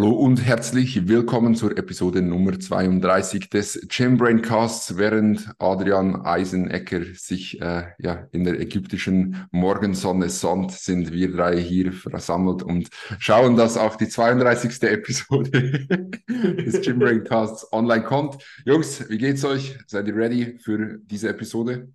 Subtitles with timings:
[0.00, 7.60] Hallo und herzlich willkommen zur Episode Nummer 32 des Gymbrain Casts, während Adrian Eisenecker sich
[7.60, 12.88] äh, ja, in der ägyptischen Morgensonne sonnt, sind wir drei hier versammelt und
[13.18, 14.82] schauen, dass auch die 32.
[14.84, 15.86] Episode
[16.30, 18.42] des Gymbrain Casts online kommt.
[18.64, 19.78] Jungs, wie geht's euch?
[19.86, 21.92] Seid ihr ready für diese Episode?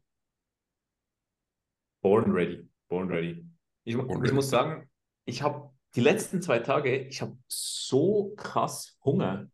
[2.03, 3.43] Born ready, born ready.
[3.83, 4.33] Ich, born ich ready.
[4.35, 4.87] muss sagen,
[5.25, 9.49] ich habe die letzten zwei Tage, ich habe so krass Hunger.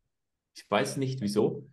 [0.56, 1.70] Ich weiß nicht wieso.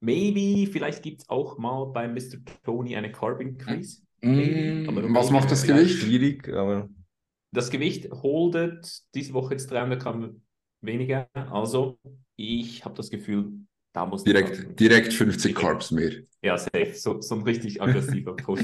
[0.00, 2.38] Maybe, vielleicht gibt es auch mal bei Mr.
[2.64, 4.02] Tony eine Carb Increase.
[4.20, 5.98] Mm, was macht das Gewicht?
[5.98, 6.88] Schwierig, aber.
[7.52, 10.42] Das Gewicht holdet diese Woche jetzt 300 Gramm
[10.80, 11.28] weniger.
[11.34, 11.98] Also,
[12.36, 13.52] ich habe das Gefühl,
[13.98, 16.12] da muss direkt, direkt 50 Carbs mehr.
[16.40, 16.94] Ja, safe.
[16.94, 18.62] So, so ein richtig aggressiver Push.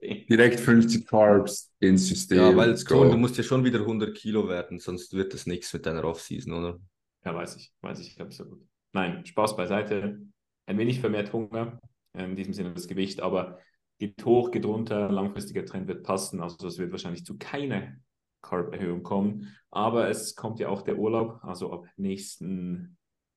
[0.00, 2.38] direkt 50 Carbs ins System.
[2.38, 5.70] Ja, weil Tony, du musst ja schon wieder 100 Kilo werden, sonst wird das nichts
[5.74, 6.80] mit deiner Offseason, oder?
[7.26, 7.74] Ja, weiß ich.
[7.82, 8.66] Weiß ich, glaube ich, so gut.
[8.94, 10.22] Nein, Spaß beiseite.
[10.64, 11.78] Ein wenig vermehrt Hunger,
[12.16, 13.58] in diesem Sinne das Gewicht, aber
[13.98, 16.40] geht hoch, geht runter, langfristiger Trend wird passen.
[16.40, 17.96] Also es wird wahrscheinlich zu keiner
[18.40, 19.54] Carb-Erhöhung kommen.
[19.70, 22.96] Aber es kommt ja auch der Urlaub, also ab nächsten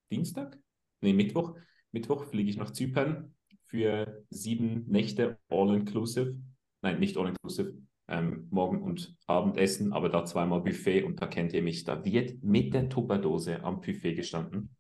[0.09, 0.57] Dienstag,
[1.01, 1.55] nee, Mittwoch.
[1.91, 3.33] Mittwoch fliege ich nach Zypern
[3.65, 6.35] für sieben Nächte all-inclusive.
[6.81, 7.73] Nein, nicht all-inclusive.
[8.07, 11.85] Ähm, Morgen- und Abendessen, aber da zweimal Buffet und da kennt ihr mich.
[11.85, 14.75] Da wird mit der Tupperdose am Buffet gestanden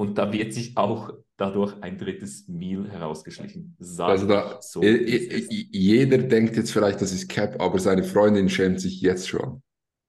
[0.00, 3.76] und da wird sich auch dadurch ein drittes Meal herausgeschlichen.
[3.78, 8.80] Sag also da, so, jeder denkt jetzt vielleicht, das ist Cap, aber seine Freundin schämt
[8.80, 9.62] sich jetzt schon.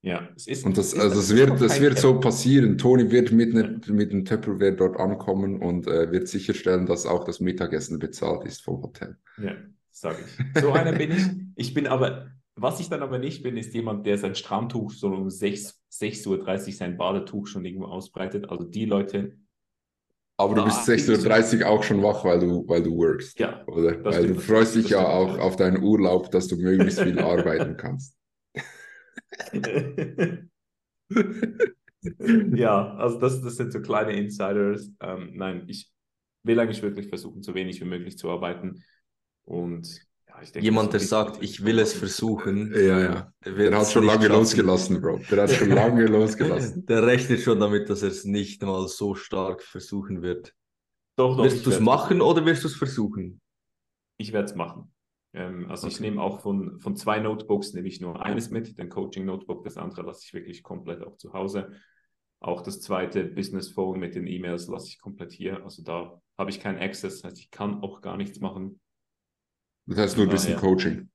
[0.03, 0.65] Ja, es ist.
[0.65, 2.77] Und das, ist, also das, wird, das wird so passieren.
[2.77, 7.23] Toni wird mit, ne, mit dem Tupperware dort ankommen und äh, wird sicherstellen, dass auch
[7.23, 9.17] das Mittagessen bezahlt ist vom Hotel.
[9.37, 9.53] Ja,
[9.91, 10.61] sage ich.
[10.61, 11.23] So einer bin ich.
[11.55, 15.07] Ich bin aber, was ich dann aber nicht bin, ist jemand, der sein Strandtuch so
[15.07, 18.49] um 6, 6.30 Uhr sein Badetuch schon irgendwo ausbreitet.
[18.49, 19.37] Also die Leute.
[20.37, 23.37] Aber du bist 6.30 Uhr auch schon wach, weil du, weil du workst.
[23.37, 23.63] Ja.
[23.67, 24.03] Oder?
[24.03, 28.17] Weil du freust dich ja auch auf deinen Urlaub, dass du möglichst viel arbeiten kannst.
[32.55, 34.89] ja, also das, das sind so kleine Insiders.
[34.99, 35.91] Ähm, nein, ich
[36.43, 38.83] will eigentlich wirklich versuchen, so wenig wie möglich zu arbeiten.
[39.43, 39.87] Und
[40.27, 42.73] ja, ich denke, jemand, der sagt, ich will es versuchen.
[42.73, 43.33] Ja, ja.
[43.45, 45.19] Der hat schon lange losgelassen, Bro.
[45.29, 46.85] Der hat schon lange losgelassen.
[46.85, 50.53] Der rechnet schon damit, dass er es nicht mal so stark versuchen wird.
[51.17, 51.43] Doch, doch.
[51.43, 53.41] Wirst du es machen oder wirst du es versuchen?
[54.17, 54.91] Ich werde es machen.
[55.33, 55.95] Ähm, also okay.
[55.95, 59.77] ich nehme auch von, von zwei Notebooks, nehme ich nur eines mit, den Coaching-Notebook, das
[59.77, 61.71] andere lasse ich wirklich komplett auch zu Hause.
[62.39, 65.63] Auch das zweite Business Phone mit den E-Mails lasse ich komplett hier.
[65.63, 68.79] Also da habe ich keinen Access, das heißt, ich kann auch gar nichts machen.
[69.85, 71.09] Das heißt nur ein bisschen Coaching.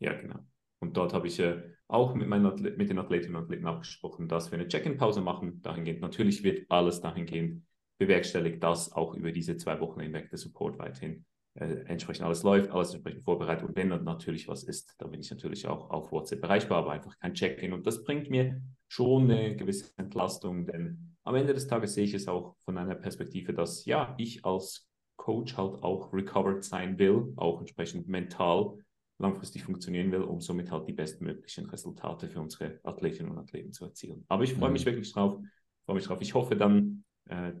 [0.00, 0.40] Ja, genau.
[0.80, 4.50] Und dort habe ich äh, auch mit, meinen mit den Athletinnen und Athleten abgesprochen, dass
[4.50, 5.60] wir eine Check-in-Pause machen.
[5.62, 7.66] Dahingehend, natürlich wird alles dahingehend
[7.98, 11.26] bewerkstelligt, dass auch über diese zwei Wochen hinweg der Support weiterhin
[11.60, 13.68] entsprechend alles läuft, alles entsprechend vorbereitet.
[13.68, 16.92] Und wenn dann natürlich was ist, dann bin ich natürlich auch auf WhatsApp erreichbar, aber
[16.92, 17.72] einfach kein Check-in.
[17.72, 22.14] Und das bringt mir schon eine gewisse Entlastung, denn am Ende des Tages sehe ich
[22.14, 27.32] es auch von einer Perspektive, dass ja, ich als Coach halt auch recovered sein will,
[27.36, 28.78] auch entsprechend mental
[29.18, 33.84] langfristig funktionieren will, um somit halt die bestmöglichen Resultate für unsere Athletinnen und Athleten zu
[33.84, 34.24] erzielen.
[34.28, 34.90] Aber ich freue mich mhm.
[34.90, 35.38] wirklich drauf,
[35.84, 36.22] freue mich drauf.
[36.22, 37.52] Ich hoffe dann, äh,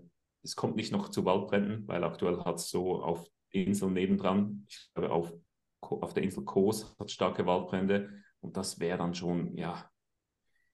[0.42, 4.64] es kommt nicht noch zu Waldbränden, weil aktuell hat es so auf Insel nebendran.
[4.68, 5.32] Ich glaube, auf,
[5.80, 8.10] auf der Insel Kos hat starke Waldbrände.
[8.40, 9.90] Und das wäre dann schon, ja,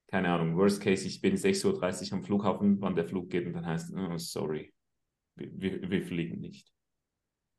[0.08, 3.54] keine Ahnung, worst case, ich bin 6.30 Uhr am Flughafen, wann der Flug geht und
[3.54, 4.72] dann heißt, oh, sorry,
[5.34, 6.72] wir, wir fliegen nicht.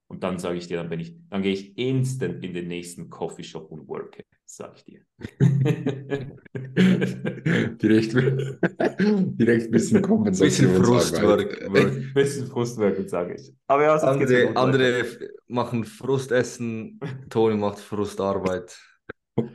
[0.09, 3.09] Und dann sage ich dir, dann bin ich, dann gehe ich instant in den nächsten
[3.09, 5.01] Coffeeshop und worke, sage ich dir.
[7.81, 10.69] direkt, direkt ein bisschen Kompensation.
[10.69, 11.61] Bisschen Frustwork.
[11.75, 13.53] Ein bisschen Frustwork, sage ich.
[13.67, 15.05] Aber ja, andere, andere
[15.47, 18.79] machen Frustessen, Toni macht Frustarbeit.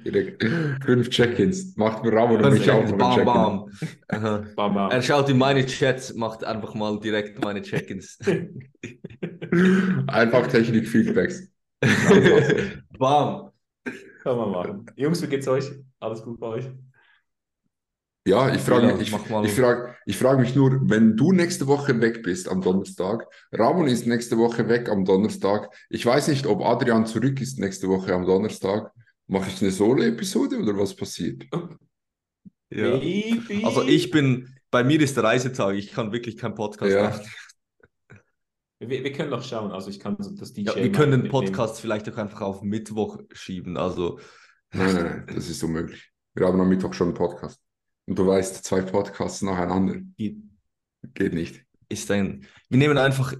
[0.05, 0.45] Direkt
[0.85, 1.77] fünf Check-ins.
[1.77, 3.69] Macht mir Ramon und mich auch noch bam, bam.
[4.55, 4.91] bam, bam.
[4.91, 8.17] Er schaut in meine Chats, macht einfach mal direkt meine Check-ins.
[10.07, 11.49] einfach Technik-Feedbacks.
[12.99, 13.51] bam.
[14.23, 14.87] Kann man machen.
[14.97, 15.71] Jungs, wie geht's euch?
[15.99, 16.71] Alles gut bei euch?
[18.25, 19.15] Ja, ich frage ja, mich, ich,
[19.45, 23.89] ich frag, ich frag mich nur, wenn du nächste Woche weg bist am Donnerstag, Ramon
[23.89, 25.75] ist nächste Woche weg am Donnerstag.
[25.91, 28.93] Ich weiß nicht, ob Adrian zurück ist nächste Woche am Donnerstag.
[29.27, 31.45] Mache ich eine Solo-Episode oder was passiert?
[32.71, 33.01] Ja.
[33.65, 37.11] Also ich bin, bei mir ist der Reisetag, ich kann wirklich keinen Podcast ja.
[37.11, 37.27] machen.
[38.89, 40.63] Wir, wir, können doch schauen, also ich kann das DJ.
[40.63, 44.19] Ja, wir können den Podcast vielleicht auch einfach auf Mittwoch schieben, also.
[44.73, 46.11] Nein, nein, nein, das ist unmöglich.
[46.35, 47.61] Wir haben am Mittwoch schon einen Podcast.
[48.07, 49.97] Und du weißt, zwei Podcasts nacheinander.
[50.17, 50.39] Geht,
[51.15, 51.65] Geht nicht.
[51.89, 53.35] Ist ein, wir nehmen einfach,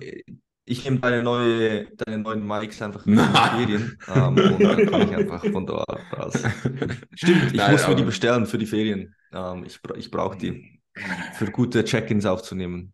[0.65, 5.09] ich nehme deine, neue, deine neuen Mics einfach in die Ferien ähm, und dann kann
[5.09, 6.35] ich einfach von dort aus.
[7.15, 9.15] Stimmt, ich Nein, muss mir die bestellen für die Ferien.
[9.33, 10.81] Ähm, ich ich brauche die
[11.35, 12.93] für gute Check-ins aufzunehmen.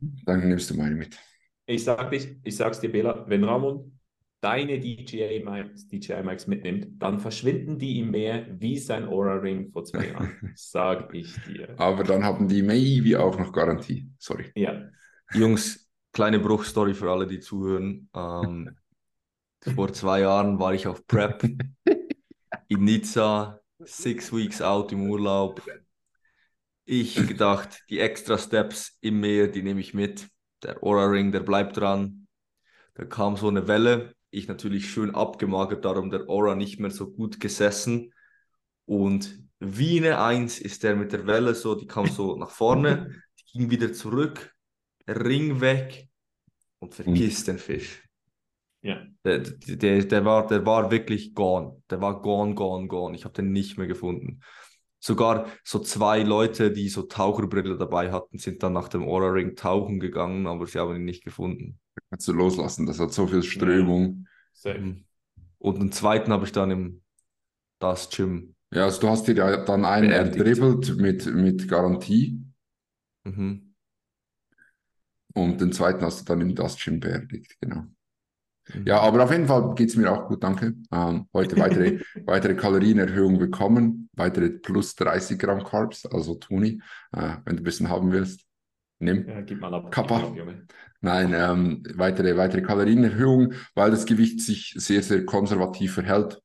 [0.00, 1.18] Dann nimmst du meine mit.
[1.68, 3.98] Ich sag dich, ich sag's dir, Bela, wenn Ramon
[4.40, 10.06] deine DJI-Mics DJI Mics mitnimmt, dann verschwinden die im Meer wie sein Aura-Ring vor zwei
[10.06, 10.32] Jahren.
[10.56, 11.78] sag ich dir.
[11.78, 14.08] Aber dann haben die maybe auch noch Garantie.
[14.18, 14.50] Sorry.
[14.54, 14.88] Ja.
[15.34, 18.08] Jungs, kleine Bruchstory für alle, die zuhören.
[18.14, 18.74] Ähm,
[19.74, 21.42] vor zwei Jahren war ich auf Prep
[22.68, 25.60] in Nizza, six weeks out im Urlaub.
[26.86, 30.30] Ich gedacht, die extra Steps im Meer, die nehme ich mit.
[30.62, 32.26] Der Aura Ring, der bleibt dran.
[32.94, 34.14] Da kam so eine Welle.
[34.30, 38.12] Ich natürlich schön abgemagert, darum der Aura nicht mehr so gut gesessen.
[38.84, 43.22] Und wie eine Eins ist der mit der Welle so, die kam so nach vorne,
[43.38, 44.54] die ging wieder zurück,
[45.06, 46.08] Ring weg
[46.78, 47.44] und vergiss mhm.
[47.46, 48.04] den Fisch.
[48.82, 49.04] Ja.
[49.24, 51.82] Der, der, der, war, der war wirklich gone.
[51.90, 53.16] Der war gone, gone, gone.
[53.16, 54.40] Ich habe den nicht mehr gefunden.
[55.00, 59.54] Sogar so zwei Leute, die so Taucherbrille dabei hatten, sind dann nach dem Aura Ring
[59.54, 61.78] tauchen gegangen, aber sie haben ihn nicht gefunden.
[62.10, 64.26] Kannst du loslassen, das hat so viel Strömung.
[64.64, 64.74] Ja.
[65.58, 67.02] Und einen zweiten habe ich dann im
[67.78, 68.54] Das Gym.
[68.72, 72.40] Ja, also du hast dir ja dann einen erdribbelt mit, mit Garantie.
[73.24, 73.74] Mhm.
[75.34, 77.84] Und den zweiten hast du dann im Das Gym beerdigt, genau.
[78.84, 80.74] Ja, aber auf jeden Fall geht es mir auch gut, danke.
[80.92, 86.80] Ähm, heute weitere, weitere Kalorienerhöhung bekommen, weitere plus 30 Gramm Carbs, also Toni,
[87.12, 88.44] äh, wenn du ein bisschen haben willst,
[88.98, 89.28] nimm.
[89.28, 89.90] Ja, gib mal ab.
[89.90, 90.32] Kappa.
[91.00, 96.40] Nein, ähm, weitere, weitere Kalorienerhöhung, weil das Gewicht sich sehr, sehr konservativ verhält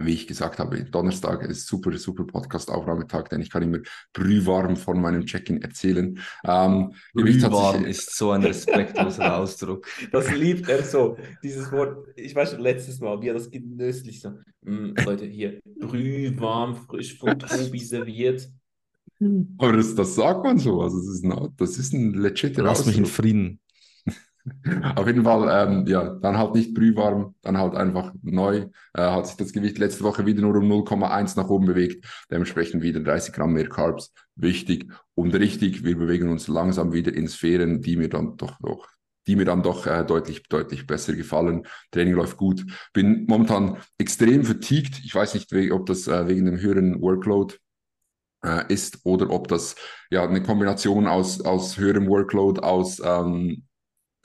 [0.00, 3.78] wie ich gesagt habe, Donnerstag ist super, super Podcast-Aufnahmetag, denn ich kann immer
[4.12, 6.18] brühwarm von meinem Check-in erzählen.
[6.44, 9.86] Ähm, brühwarm ist so ein respektloser Ausdruck.
[10.10, 12.08] Das liebt er so, dieses Wort.
[12.16, 14.30] Ich weiß schon letztes Mal, wie er das genüsslich so,
[14.62, 18.48] mm, Leute, hier, brühwarm, frisch von Tobi serviert.
[19.58, 22.86] Aber das, das sagt man so, also das ist ein, das ist ein legit Lass
[22.86, 23.60] mich in Frieden.
[24.96, 28.66] Auf jeden Fall, ähm, ja, dann halt nicht brühwarm, dann halt einfach neu.
[28.94, 32.04] Äh, hat sich das Gewicht letzte Woche wieder nur um 0,1 nach oben bewegt.
[32.30, 34.12] Dementsprechend wieder 30 Gramm mehr Carbs.
[34.36, 35.84] Wichtig und richtig.
[35.84, 38.88] Wir bewegen uns langsam wieder in Sphären, die mir dann doch, doch
[39.26, 41.66] die mir dann doch äh, deutlich, deutlich besser gefallen.
[41.92, 42.64] Training läuft gut.
[42.92, 45.00] Bin momentan extrem fatigued.
[45.04, 47.54] Ich weiß nicht, ob das äh, wegen dem höheren Workload
[48.44, 49.76] äh, ist oder ob das
[50.10, 53.64] ja eine Kombination aus, aus höherem Workload, aus ähm,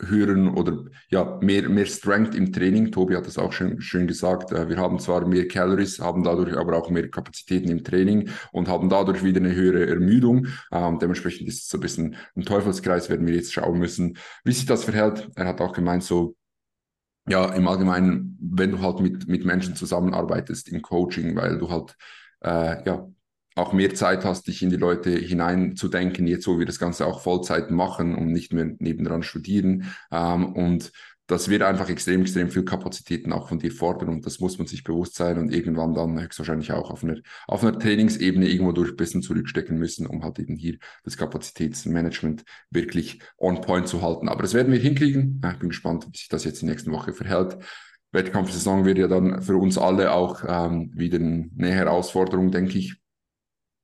[0.02, 2.92] höheren oder ja, mehr, mehr Strength im Training.
[2.92, 4.52] Tobi hat das auch schön, schön gesagt.
[4.52, 8.68] Äh, wir haben zwar mehr Calories, haben dadurch aber auch mehr Kapazitäten im Training und
[8.68, 10.48] haben dadurch wieder eine höhere Ermüdung.
[10.72, 14.52] Ähm, dementsprechend ist es so ein bisschen ein Teufelskreis, werden wir jetzt schauen müssen, wie
[14.52, 15.30] sich das verhält.
[15.36, 16.36] Er hat auch gemeint, so
[17.28, 21.96] ja, im Allgemeinen, wenn du halt mit, mit Menschen zusammenarbeitest im Coaching, weil du halt
[22.42, 23.08] äh, ja,
[23.56, 27.22] auch mehr Zeit hast, dich in die Leute hineinzudenken, jetzt wo wir das Ganze auch
[27.22, 29.96] Vollzeit machen und nicht mehr nebendran studieren.
[30.12, 30.92] Ähm, und
[31.28, 34.68] das wird einfach extrem, extrem viel Kapazitäten auch von dir fordern und das muss man
[34.68, 37.18] sich bewusst sein und irgendwann dann höchstwahrscheinlich auch auf einer,
[37.48, 42.44] auf einer Trainingsebene irgendwo durch ein bisschen zurückstecken müssen, um halt eben hier das Kapazitätsmanagement
[42.70, 44.30] wirklich on point zu halten.
[44.30, 45.42] Aber das werden wir hinkriegen.
[45.52, 47.58] Ich bin gespannt, wie sich das jetzt in der nächsten Woche verhält.
[48.12, 53.02] Wettkampfsaison wird ja dann für uns alle auch ähm, wieder eine Herausforderung, denke ich.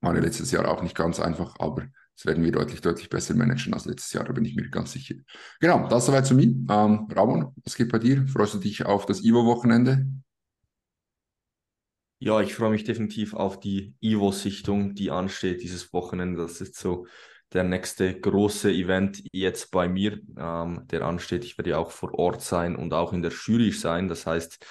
[0.01, 3.35] War ja letztes Jahr auch nicht ganz einfach, aber das werden wir deutlich, deutlich besser
[3.35, 5.15] managen als letztes Jahr, da bin ich mir ganz sicher.
[5.59, 6.47] Genau, das soweit zu mir.
[6.47, 8.27] Ähm, Ramon, was geht bei dir?
[8.27, 10.05] Freust du dich auf das Ivo-Wochenende?
[12.19, 16.41] Ja, ich freue mich definitiv auf die Ivo-Sichtung, die ansteht dieses Wochenende.
[16.41, 17.07] Das ist so
[17.53, 21.43] der nächste große Event jetzt bei mir, ähm, der ansteht.
[21.43, 24.07] Ich werde ja auch vor Ort sein und auch in der Jury sein.
[24.07, 24.63] Das heißt,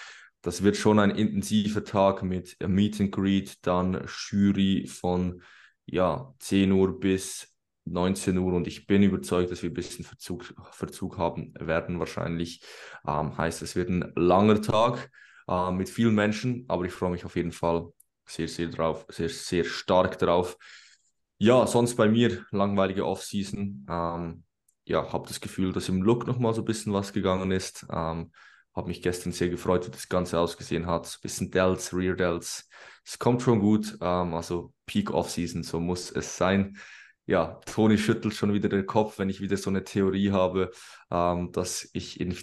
[0.42, 5.42] das wird schon ein intensiver Tag mit Meet and Greet, dann Jury von
[5.86, 7.48] ja, 10 Uhr bis
[7.84, 12.62] 19 Uhr und ich bin überzeugt, dass wir ein bisschen Verzug, Verzug haben werden wahrscheinlich.
[13.06, 15.10] Ähm, heißt, es wird ein langer Tag
[15.48, 17.92] äh, mit vielen Menschen, aber ich freue mich auf jeden Fall
[18.26, 20.56] sehr, sehr drauf, sehr, sehr stark drauf.
[21.38, 23.86] Ja, sonst bei mir langweilige Offseason.
[23.88, 24.44] Ähm,
[24.84, 27.86] ja, habe das Gefühl, dass im Look nochmal so ein bisschen was gegangen ist.
[27.90, 28.30] Ähm,
[28.74, 31.06] habe mich gestern sehr gefreut, wie das Ganze ausgesehen hat.
[31.06, 32.68] Ein bisschen Delts, Rear Delts.
[33.04, 33.98] Es kommt schon gut.
[34.00, 36.76] Ähm, also Peak Off-Season, so muss es sein.
[37.26, 40.70] Ja, Toni schüttelt schon wieder den Kopf, wenn ich wieder so eine Theorie habe,
[41.10, 42.38] ähm, dass ich in ein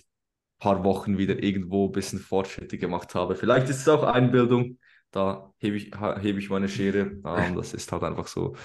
[0.59, 3.35] paar Wochen wieder irgendwo ein bisschen Fortschritte gemacht habe.
[3.35, 4.79] Vielleicht ist es auch Einbildung.
[5.11, 5.91] da hebe ich,
[6.21, 7.11] hebe ich meine Schere.
[7.25, 8.55] Ähm, das ist halt einfach so.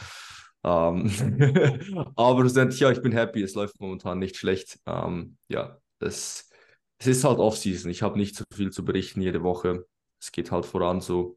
[0.64, 1.10] Ähm,
[2.16, 4.78] aber ja, ich bin happy, es läuft momentan nicht schlecht.
[4.86, 6.51] Ähm, ja, es,
[7.02, 7.90] es ist halt Off-Season.
[7.90, 9.86] Ich habe nicht so viel zu berichten jede Woche.
[10.20, 11.34] Es geht halt voran so.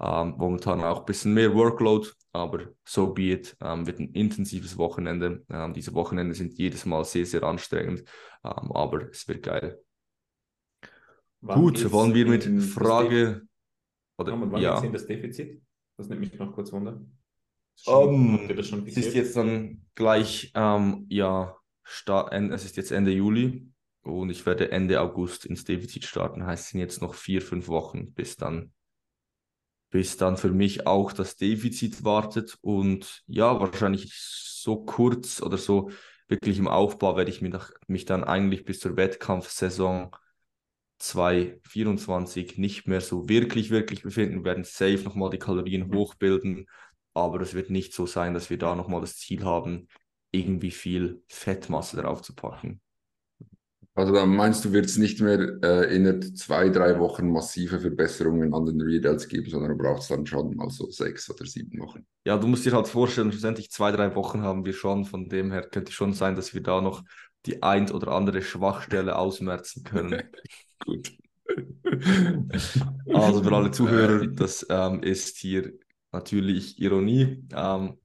[0.00, 3.54] Ähm, momentan auch ein bisschen mehr Workload, aber so be it.
[3.60, 5.44] Ähm, wird ein intensives Wochenende.
[5.50, 8.00] Ähm, diese Wochenende sind jedes Mal sehr, sehr anstrengend,
[8.44, 9.78] ähm, aber es wird geil.
[11.42, 13.42] Wann Gut, wollen wir mit Frage.
[14.16, 14.80] Oder, ja, wann ja.
[14.80, 15.62] das Defizit?
[15.98, 17.04] Das nimmt mich noch kurz wunder.
[17.84, 23.73] Um, ähm, es ist jetzt dann gleich, ähm, ja, start, es ist jetzt Ende Juli
[24.04, 26.46] und ich werde Ende August ins Defizit starten.
[26.46, 28.72] Heißt, es sind jetzt noch vier, fünf Wochen, bis dann,
[29.90, 32.58] bis dann für mich auch das Defizit wartet.
[32.60, 35.90] Und ja, wahrscheinlich so kurz oder so
[36.28, 40.10] wirklich im Aufbau werde ich mich, nach, mich dann eigentlich bis zur Wettkampfsaison
[40.98, 45.94] 2024 nicht mehr so wirklich, wirklich befinden, wir werden safe nochmal die Kalorien mhm.
[45.94, 46.66] hochbilden,
[47.14, 49.88] aber es wird nicht so sein, dass wir da nochmal das Ziel haben,
[50.30, 52.80] irgendwie viel Fettmasse drauf zu packen.
[53.96, 58.52] Also dann meinst du, wird es nicht mehr äh, in zwei, drei Wochen massive Verbesserungen
[58.52, 62.04] an den Readouts geben, sondern du brauchst dann schon mal so sechs oder sieben Wochen.
[62.26, 65.04] Ja, du musst dir halt vorstellen, schlussendlich zwei, drei Wochen haben wir schon.
[65.04, 67.04] Von dem her könnte es schon sein, dass wir da noch
[67.46, 70.24] die ein oder andere Schwachstelle ausmerzen können.
[70.84, 71.12] Gut.
[73.12, 75.72] Also für alle Zuhörer, das ähm, ist hier
[76.10, 77.44] natürlich Ironie.
[77.54, 77.98] Ähm,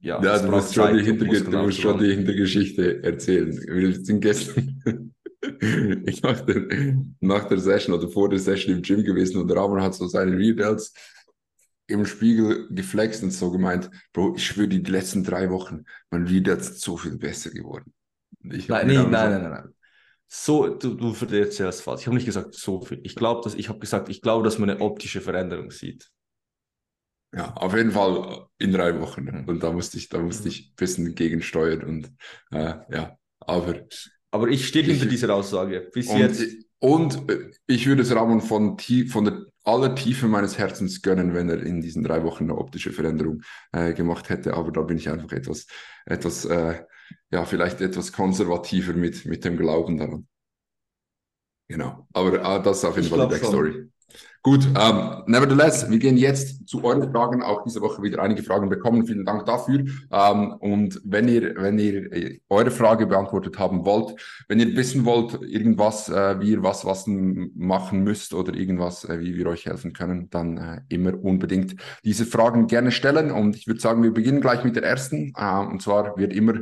[0.00, 3.52] ja, ja du musst, schon die, Hinterge du musst schon die Hintergeschichte erzählen.
[3.52, 4.75] Wir sind gestern
[6.06, 9.82] ich nach der, nach der Session oder vor der Session im Gym gewesen und Ramon
[9.82, 10.92] hat so seine Readouts
[11.88, 16.70] im Spiegel geflext und so gemeint, Bro, ich schwöre, die letzten drei Wochen, mein Readouts
[16.70, 17.92] ist so viel besser geworden.
[18.40, 19.74] nein, nee, nein, nein, nein, nein.
[20.28, 22.00] So, du, du erzählst falsch.
[22.00, 23.00] Ich habe nicht gesagt so viel.
[23.04, 26.10] Ich glaube, dass ich habe gesagt, ich glaube, dass man eine optische Veränderung sieht.
[27.32, 29.24] Ja, auf jeden Fall in drei Wochen.
[29.24, 29.44] Mhm.
[29.48, 30.48] Und da musste ich, da musste mhm.
[30.48, 32.12] ich ein bisschen gegensteuern und
[32.50, 33.82] äh, ja, aber.
[34.36, 35.88] Aber ich stehe hinter dieser Aussage.
[35.94, 36.44] Bis und, jetzt.
[36.78, 38.76] Und äh, ich würde es Ramon von,
[39.08, 42.92] von der aller Tiefe meines Herzens gönnen, wenn er in diesen drei Wochen eine optische
[42.92, 43.40] Veränderung
[43.72, 44.52] äh, gemacht hätte.
[44.52, 45.66] Aber da bin ich einfach etwas,
[46.04, 46.84] etwas, äh,
[47.30, 50.28] ja, vielleicht etwas konservativer mit, mit dem Glauben daran.
[51.68, 52.06] Genau.
[52.12, 53.72] Aber äh, das ist auf jeden ich Fall die Backstory.
[53.72, 53.92] Schon.
[54.46, 57.42] Gut, ähm, nevertheless, wir gehen jetzt zu euren Fragen.
[57.42, 59.04] Auch diese Woche wieder einige Fragen bekommen.
[59.04, 59.86] Vielen Dank dafür.
[60.12, 64.14] Ähm, und wenn ihr, wenn ihr äh, eure Frage beantwortet haben wollt,
[64.46, 69.18] wenn ihr wissen wollt, irgendwas, äh, wie ihr was, was machen müsst oder irgendwas, äh,
[69.18, 73.32] wie wir euch helfen können, dann äh, immer unbedingt diese Fragen gerne stellen.
[73.32, 75.32] Und ich würde sagen, wir beginnen gleich mit der ersten.
[75.36, 76.54] Äh, und zwar wird immer,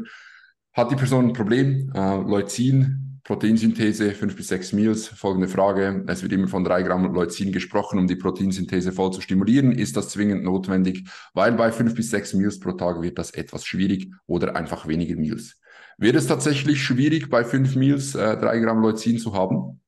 [0.73, 5.09] hat die Person ein Problem, äh, Leucin, Proteinsynthese, 5 bis 6 Meals.
[5.09, 6.05] Folgende Frage.
[6.07, 9.73] Es wird immer von 3 Gramm Leucin gesprochen, um die Proteinsynthese voll zu stimulieren.
[9.73, 11.09] Ist das zwingend notwendig?
[11.33, 15.17] Weil bei 5 bis 6 Meals pro Tag wird das etwas schwierig oder einfach weniger
[15.17, 15.59] Meals.
[15.97, 19.81] Wird es tatsächlich schwierig, bei 5 Meals äh, 3 Gramm Leucin zu haben?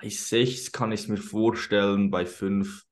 [0.00, 2.84] Bei 6 kann ich es mir vorstellen, bei 5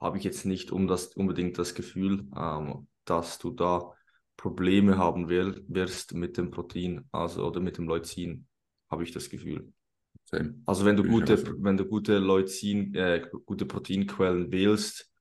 [0.00, 3.92] habe ich jetzt nicht um das, unbedingt das Gefühl, ähm, dass du da
[4.40, 8.46] Probleme haben wirst mit dem Protein, also oder mit dem Leucin,
[8.90, 9.70] habe ich das Gefühl.
[10.24, 10.54] Same.
[10.64, 15.12] Also wenn du gute, wenn du gute Leucin, äh, gute Proteinquellen wählst,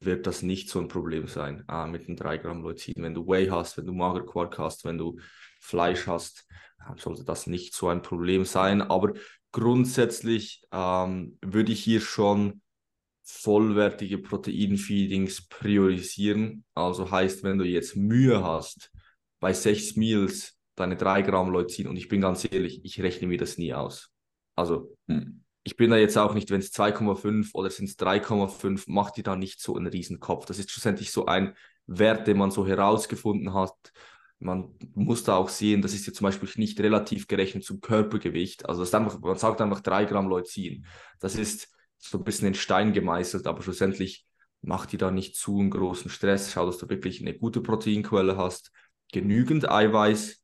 [0.00, 2.94] wird das nicht so ein Problem sein äh, mit den 3 Gramm Leucin.
[2.96, 5.18] Wenn du Whey hast, wenn du Magerquark hast, wenn du
[5.60, 6.48] Fleisch hast,
[6.78, 8.80] äh, sollte das nicht so ein Problem sein.
[8.80, 9.12] Aber
[9.50, 12.62] grundsätzlich ähm, würde ich hier schon
[13.24, 16.64] vollwertige Proteinfeedings priorisieren.
[16.74, 18.90] Also heißt, wenn du jetzt Mühe hast,
[19.40, 23.38] bei sechs Meals deine drei Gramm Leucin, und ich bin ganz ehrlich, ich rechne mir
[23.38, 24.10] das nie aus.
[24.56, 25.44] Also hm.
[25.62, 29.24] ich bin da jetzt auch nicht, wenn es 2,5 oder sind es 3,5, macht dir
[29.24, 30.46] da nicht so einen Riesenkopf.
[30.46, 31.54] Das ist schlussendlich so ein
[31.86, 33.74] Wert, den man so herausgefunden hat.
[34.38, 38.68] Man muss da auch sehen, das ist jetzt zum Beispiel nicht relativ gerechnet zum Körpergewicht.
[38.68, 40.84] Also das einfach, man sagt einfach drei Gramm Leucin.
[41.20, 41.68] Das ist
[42.02, 44.26] so ein bisschen in Stein gemeißelt, aber schlussendlich
[44.60, 46.52] macht die da nicht zu einen großen Stress.
[46.52, 48.72] Schau, dass du wirklich eine gute Proteinquelle hast,
[49.12, 50.42] genügend Eiweiß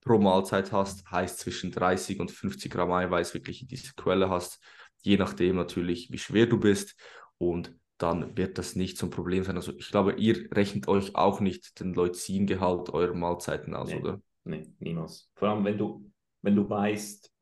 [0.00, 4.60] pro Mahlzeit hast, heißt zwischen 30 und 50 Gramm Eiweiß wirklich in diese Quelle hast,
[5.02, 6.96] je nachdem natürlich, wie schwer du bist
[7.38, 9.56] und dann wird das nicht zum Problem sein.
[9.56, 14.20] Also ich glaube, ihr rechnet euch auch nicht den Leucin-Gehalt eurer Mahlzeiten aus, nee, oder?
[14.44, 15.28] Nee, niemals.
[15.34, 16.10] Vor allem, wenn du,
[16.42, 17.32] wenn du weißt,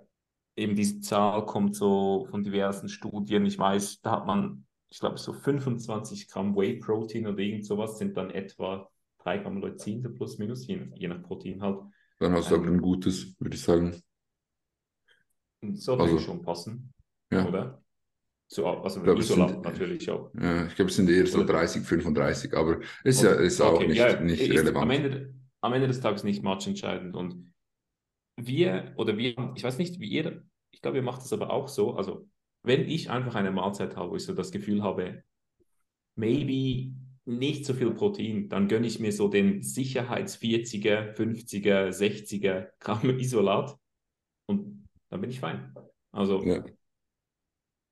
[0.56, 3.44] eben diese Zahl kommt so von diversen Studien.
[3.46, 7.98] Ich weiß, da hat man, ich glaube, so 25 Gramm Whey Protein oder irgend sowas
[7.98, 11.80] sind dann etwa 3 Gramm Leucin plus minus, je, je nach Protein halt.
[12.18, 14.00] Dann hast du aber ein gutes, würde ich sagen.
[15.74, 16.92] Sollte also, schon passen,
[17.30, 17.46] ja.
[17.46, 17.82] oder?
[18.48, 20.30] So, also Ich glaube, es Isolat sind- natürlich auch.
[20.40, 23.60] Ja, ich glaube, es sind eher so Oder- 30, 35, aber ist ja Okay, ist
[23.60, 24.76] auch okay, nicht, ja, nicht ist relevant.
[24.84, 27.16] Am Ende, am Ende des Tages nicht matchentscheidend.
[27.16, 27.52] Und
[28.36, 31.68] wir, oder wir, ich weiß nicht, wie ihr, ich glaube, ihr macht es aber auch
[31.68, 31.96] so.
[31.96, 32.28] Also,
[32.62, 35.22] wenn ich einfach eine Mahlzeit habe, wo ich so das Gefühl habe,
[36.16, 36.92] maybe
[37.24, 43.10] nicht so viel Protein, dann gönne ich mir so den Sicherheits 40er, 50er, 60er Gramm
[43.18, 43.76] Isolat
[44.46, 45.74] und dann bin ich fein.
[46.12, 46.64] Also, Ja.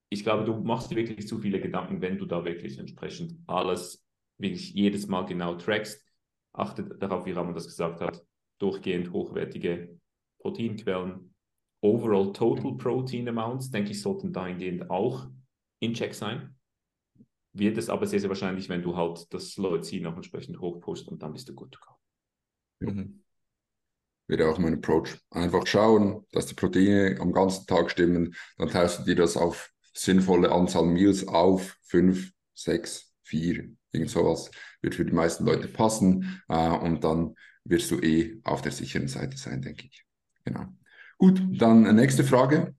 [0.09, 4.05] ich glaube, du machst dir wirklich zu viele Gedanken, wenn du da wirklich entsprechend alles,
[4.39, 6.05] wirklich jedes Mal genau trackst.
[6.53, 8.25] Achte darauf, wie Ramon das gesagt hat,
[8.59, 9.99] durchgehend hochwertige
[10.45, 11.35] Proteinquellen.
[11.81, 15.27] Overall Total Protein Amounts, denke ich, sollten dahingehend auch
[15.81, 16.55] in Check sein.
[17.53, 21.23] Wird es aber sehr, sehr wahrscheinlich, wenn du halt das Leucin auch entsprechend hochpusht und
[21.23, 22.91] dann bist du gut to go.
[22.91, 23.23] Mhm.
[24.27, 25.19] Wäre auch mein Approach.
[25.31, 28.35] Einfach schauen, dass die Proteine am ganzen Tag stimmen.
[28.57, 31.77] Dann teilst du dir das auf sinnvolle Anzahl Meals auf.
[31.83, 34.51] Fünf, sechs, vier, irgend sowas.
[34.81, 36.43] Wird für die meisten Leute passen.
[36.49, 37.35] Äh, und dann
[37.65, 40.04] wirst du eh auf der sicheren Seite sein, denke ich.
[40.45, 40.67] Genau.
[41.19, 42.75] Gut, dann nächste Frage.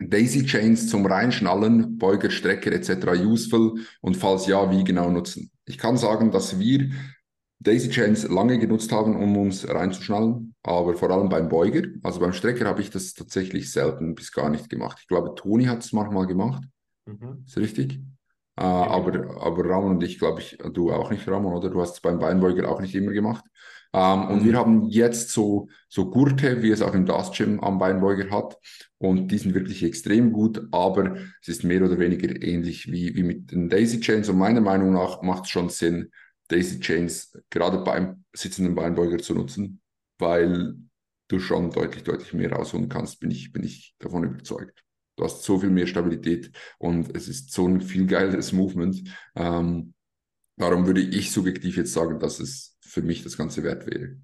[0.00, 3.20] Daisy Chains zum Reinschnallen, Beuger, Strecker etc.
[3.24, 5.50] useful und falls ja, wie genau nutzen?
[5.64, 6.90] Ich kann sagen, dass wir
[7.60, 11.88] Daisy Chains lange genutzt haben, um uns reinzuschnallen, aber vor allem beim Beuger.
[12.04, 14.98] Also beim Strecker habe ich das tatsächlich selten bis gar nicht gemacht.
[15.00, 16.62] Ich glaube, Toni hat es manchmal gemacht.
[17.06, 17.42] Mhm.
[17.44, 18.00] Ist richtig?
[18.56, 21.70] Äh, aber, aber Ramon und ich, glaube ich, du auch nicht, Ramon, oder?
[21.70, 23.44] Du hast es beim Beinbeuger auch nicht immer gemacht.
[23.92, 24.44] Ähm, und Mhm.
[24.44, 28.56] wir haben jetzt so, so Gurte, wie es auch im Das Gym am Beinbeuger hat.
[28.98, 33.22] Und die sind wirklich extrem gut, aber es ist mehr oder weniger ähnlich wie, wie
[33.22, 34.28] mit den Daisy Chains.
[34.28, 36.10] Und meiner Meinung nach macht es schon Sinn,
[36.48, 39.80] Daisy Chains gerade beim sitzenden Beinbeuger zu nutzen,
[40.18, 40.74] weil
[41.28, 44.82] du schon deutlich, deutlich mehr rausholen kannst, bin ich, bin ich davon überzeugt.
[45.16, 49.02] Du hast so viel mehr Stabilität und es ist so ein viel geiles Movement.
[49.34, 49.94] Ähm,
[50.58, 54.20] darum würde ich subjektiv jetzt sagen, dass es für mich das Ganze wert wäre.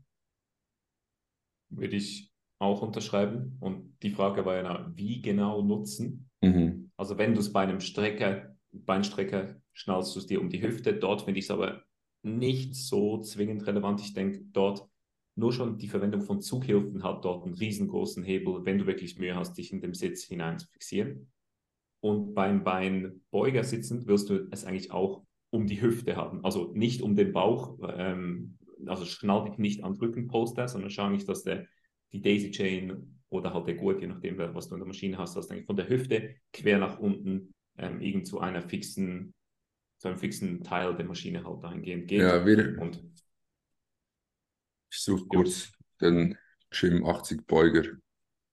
[1.70, 3.56] Würde ich auch unterschreiben.
[3.60, 6.30] Und die Frage war ja, wie genau nutzen?
[6.42, 6.90] Mhm.
[6.96, 10.94] Also wenn du es bei einem Strecker, Beinstrecker schnallst du es dir um die Hüfte.
[10.94, 11.82] Dort finde ich es aber
[12.22, 14.00] nicht so zwingend relevant.
[14.00, 14.88] Ich denke, dort
[15.36, 19.34] nur schon die Verwendung von Zughilfen hat dort einen riesengroßen Hebel, wenn du wirklich Mühe
[19.34, 21.32] hast, dich in dem Sitz hinein zu fixieren.
[22.00, 26.44] Und beim Beinbeuger sitzend wirst du es eigentlich auch um die Hüfte haben.
[26.44, 31.28] Also nicht um den Bauch, ähm, also schnall dich nicht am Rückenpolster, sondern schau nicht,
[31.28, 31.66] dass der,
[32.12, 35.36] die Daisy Chain oder halt der Gurt, je nachdem, was du in der Maschine hast,
[35.36, 39.32] dass eigentlich von der Hüfte quer nach unten ähm, irgend zu einer fixen,
[39.98, 42.20] zu einem fixen Teil der Maschine halt dahingehend geht.
[42.20, 43.02] Ja, wir, Und
[44.90, 46.36] ich suche kurz den
[46.70, 47.84] Gym 80 Beuger.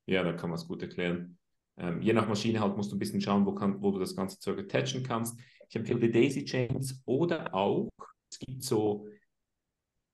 [0.06, 1.38] ja, da kann man es gut erklären.
[1.78, 4.16] Ähm, je nach Maschine halt musst du ein bisschen schauen, wo, kann, wo du das
[4.16, 5.40] Ganze Zeug attachen kannst.
[5.72, 7.88] Ich empfehle die Daisy Chains oder auch,
[8.30, 9.08] es gibt so,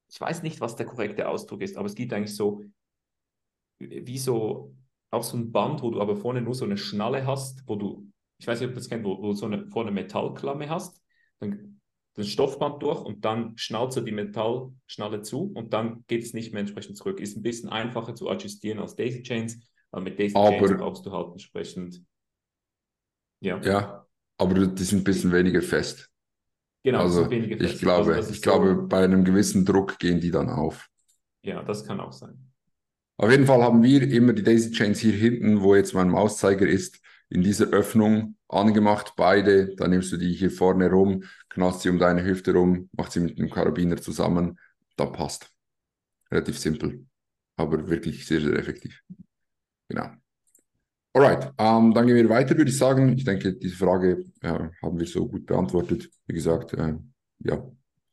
[0.07, 2.63] ich weiß nicht, was der korrekte Ausdruck ist, aber es gibt eigentlich so,
[3.79, 4.75] wie so,
[5.09, 8.07] auch so ein Band, wo du aber vorne nur so eine Schnalle hast, wo du,
[8.37, 11.01] ich weiß nicht, ob du das kennt, wo, wo du so eine vorne Metallklamme hast,
[11.39, 11.81] dann
[12.13, 16.53] das Stoffband durch und dann schnallt so die Metallschnalle zu und dann geht es nicht
[16.53, 17.19] mehr entsprechend zurück.
[17.19, 19.57] Ist ein bisschen einfacher zu adjustieren als Daisy Chains,
[19.89, 22.03] aber mit Daisy Aber- Chains brauchst du halt entsprechend.
[23.39, 24.06] Ja, Ja,
[24.37, 26.09] aber die sind ein bisschen weniger fest.
[26.83, 26.99] genau.
[27.01, 27.81] Also weniger ich fest.
[27.81, 30.89] glaube, Also ich glaube, so, bei einem gewissen Druck gehen die dann auf.
[31.41, 32.51] ja, das kann auch sein.
[33.17, 36.67] Auf jeden Fall haben wir immer die Daisy Chains hier hinten, wo jetzt mein Mauszeiger
[36.67, 39.75] ist, in dieser Öffnung angemacht, beide.
[39.75, 43.19] Dann nimmst du die hier vorne rum, knallst sie um deine Hüfte rum, machst sie
[43.21, 44.59] mit dem Karabiner zusammen,
[44.95, 45.51] da passt.
[46.31, 47.05] Relativ simpel,
[47.57, 49.01] aber wirklich sehr, sehr effektiv.
[49.89, 50.11] Genau.
[51.17, 53.17] Alright, ähm, dann gehen wir weiter, würde ich sagen.
[53.17, 54.49] Ich denke, diese Frage äh,
[54.83, 56.11] haben wir so gut beantwortet.
[56.27, 56.93] Wie gesagt, äh,
[57.39, 57.63] ja,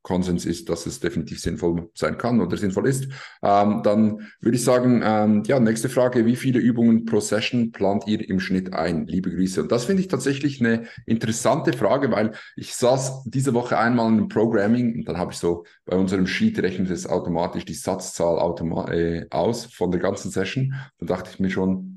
[0.01, 3.05] Konsens ist, dass es definitiv sinnvoll sein kann oder sinnvoll ist.
[3.43, 8.05] Ähm, dann würde ich sagen, ähm, ja, nächste Frage, wie viele Übungen pro Session plant
[8.07, 9.07] ihr im Schnitt ein?
[9.07, 9.61] Liebe Grüße.
[9.61, 14.15] Und das finde ich tatsächlich eine interessante Frage, weil ich saß diese Woche einmal in
[14.15, 18.39] einem Programming und dann habe ich so bei unserem Sheet rechnet es automatisch die Satzzahl
[18.39, 20.73] automa äh, aus von der ganzen Session.
[20.99, 21.94] Dann dachte ich mir schon,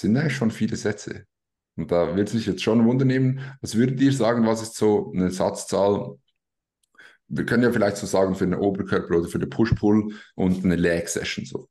[0.00, 1.26] sind eigentlich schon viele Sätze.
[1.76, 3.10] Und da wird es mich jetzt schon wundern
[3.60, 6.16] Was würdet ihr sagen, was ist so eine Satzzahl
[7.26, 10.76] wir können ja vielleicht so sagen für den Oberkörper oder für den Push-Pull und eine
[10.76, 11.68] Leg-Session so.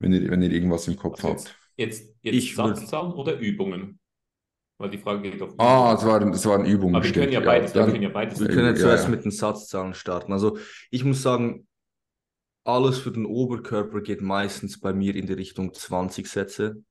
[0.00, 1.56] Wenn ihr, wenn ihr irgendwas im Kopf Also habt.
[1.76, 3.98] jetzt, jetzt, Ich Satzzahlen oder Übungen?
[4.78, 6.96] Weil die Frage geht auf Ah, es waren, es waren Übungen.
[6.96, 8.40] Aber wir können ja beides, wir dann- können ja beides.
[8.40, 9.10] Wir Ja, können ja, ja zuerst ja.
[9.10, 10.32] mit den Satzzahlen starten.
[10.32, 10.58] Also
[10.90, 11.66] ich muss sagen,
[12.66, 16.82] alles für den Oberkörper geht meistens bei mir in die Richtung 20 Sätze.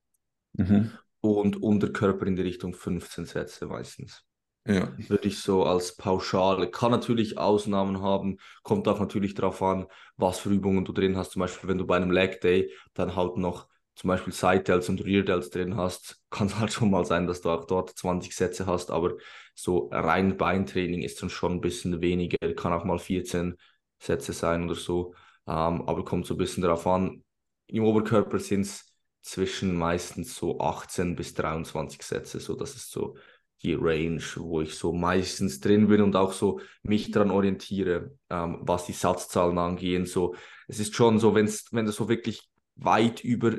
[0.57, 0.91] Mhm.
[1.21, 4.23] und Unterkörper in die Richtung 15 Sätze meistens.
[4.67, 4.91] Ja.
[4.97, 6.69] Würde ich so als Pauschale.
[6.69, 11.31] Kann natürlich Ausnahmen haben, kommt auch natürlich darauf an, was für Übungen du drin hast.
[11.31, 14.89] Zum Beispiel, wenn du bei einem Leg Day dann halt noch zum Beispiel Side Delts
[14.89, 17.91] und Rear Delts drin hast, kann es halt schon mal sein, dass du auch dort
[17.91, 19.13] 20 Sätze hast, aber
[19.53, 23.55] so rein Beintraining ist dann schon ein bisschen weniger, kann auch mal 14
[23.99, 25.13] Sätze sein oder so,
[25.47, 27.23] ähm, aber kommt so ein bisschen darauf an.
[27.67, 28.85] Im Oberkörper sind es
[29.21, 33.15] zwischen meistens so 18 bis 23 Sätze, so das ist so
[33.63, 38.59] die Range, wo ich so meistens drin bin und auch so mich daran orientiere, ähm,
[38.61, 40.05] was die Satzzahlen angehen.
[40.05, 40.35] So,
[40.67, 43.57] es ist schon so, wenn's, wenn du so wirklich weit über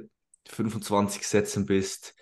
[0.49, 2.15] 25 Sätzen bist,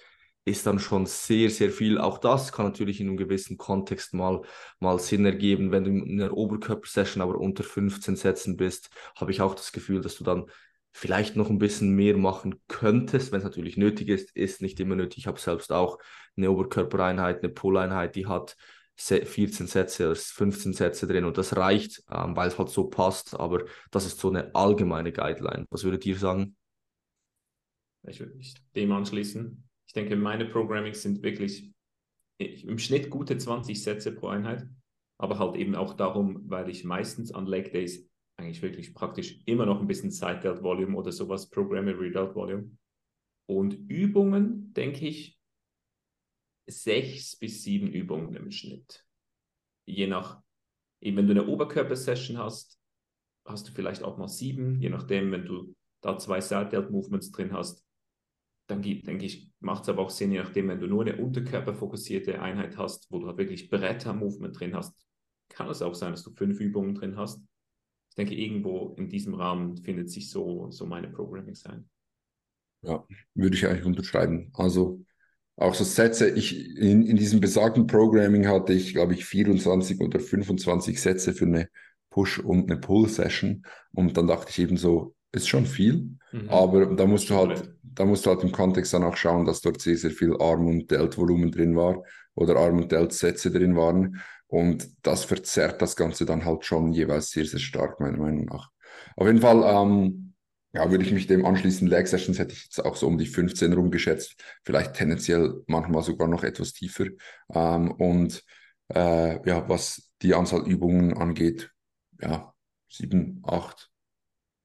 [0.45, 1.99] ist dann schon sehr, sehr viel.
[1.99, 4.43] Auch das kann natürlich in einem gewissen Kontext mal,
[4.79, 5.73] mal Sinn ergeben.
[5.73, 10.01] Wenn du in einer Oberkörpersession aber unter 15 Sätzen bist, habe ich auch das Gefühl,
[10.01, 10.47] dass du dann
[10.93, 14.95] vielleicht noch ein bisschen mehr machen könntest, wenn es natürlich nötig ist, ist nicht immer
[14.95, 15.19] nötig.
[15.19, 15.99] Ich habe selbst auch
[16.37, 18.57] eine Oberkörpereinheit, eine Pull-Einheit, die hat
[18.97, 23.65] 14 Sätze, 15 Sätze drin und das reicht, ähm, weil es halt so passt, aber
[23.91, 25.67] das ist so eine allgemeine Guideline.
[25.71, 26.57] Was würdet ihr sagen?
[28.07, 29.65] Ich würde mich dem anschließen.
[29.95, 31.73] Ich denke, meine Programmings sind wirklich
[32.39, 34.69] im Schnitt gute 20 Sätze pro Einheit,
[35.21, 38.05] aber halt eben auch darum, weil ich meistens an Leg Days
[38.37, 42.77] eigentlich wirklich praktisch immer noch ein bisschen Side-Delt Volume oder sowas, Programme Redelt Volume.
[43.49, 45.39] Und Übungen, denke ich,
[46.69, 49.07] sechs bis sieben Übungen im Schnitt.
[49.87, 50.43] Je nach,
[51.03, 52.81] eben wenn du eine Oberkörper-Session hast,
[53.47, 57.84] hast du vielleicht auch mal sieben, je nachdem, wenn du da zwei Side-Delt-Movements drin hast,
[58.67, 62.41] dann denke ich, macht es aber auch Sinn, je nachdem, wenn du nur eine unterkörperfokussierte
[62.41, 64.95] Einheit hast, wo du halt wirklich Bretter-Movement drin hast,
[65.49, 67.43] kann es auch sein, dass du fünf Übungen drin hast
[68.15, 71.91] ich denke, irgendwo in diesem Rahmen findet sich so, so meine Programming sein.
[72.83, 74.53] Ja, würde ich eigentlich unterschreiben.
[74.55, 75.05] Also
[75.57, 80.21] auch so Sätze, ich in, in diesem besagten Programming hatte ich, glaube ich, 24 oder
[80.21, 81.69] 25 Sätze für eine
[82.11, 83.67] Push- und eine Pull-Session.
[83.91, 86.49] Und dann dachte ich eben so, ist schon viel, mhm.
[86.49, 89.61] aber da musst du halt, da musst du halt im Kontext dann auch schauen, dass
[89.61, 92.03] dort sehr, sehr viel Arm- und Delt-Volumen drin war
[92.35, 94.21] oder Arm- und Delt-Sätze drin waren.
[94.47, 98.71] Und das verzerrt das Ganze dann halt schon jeweils sehr, sehr stark, meiner Meinung nach.
[99.17, 100.35] Auf jeden Fall, ähm,
[100.73, 101.89] ja, würde ich mich dem anschließen.
[101.89, 106.29] Leg Sessions hätte ich jetzt auch so um die 15 rumgeschätzt, vielleicht tendenziell manchmal sogar
[106.29, 107.07] noch etwas tiefer.
[107.53, 108.45] Ähm, und
[108.95, 111.71] äh, ja, was die Anzahl Übungen angeht,
[112.21, 112.53] ja,
[112.89, 113.91] sieben, acht,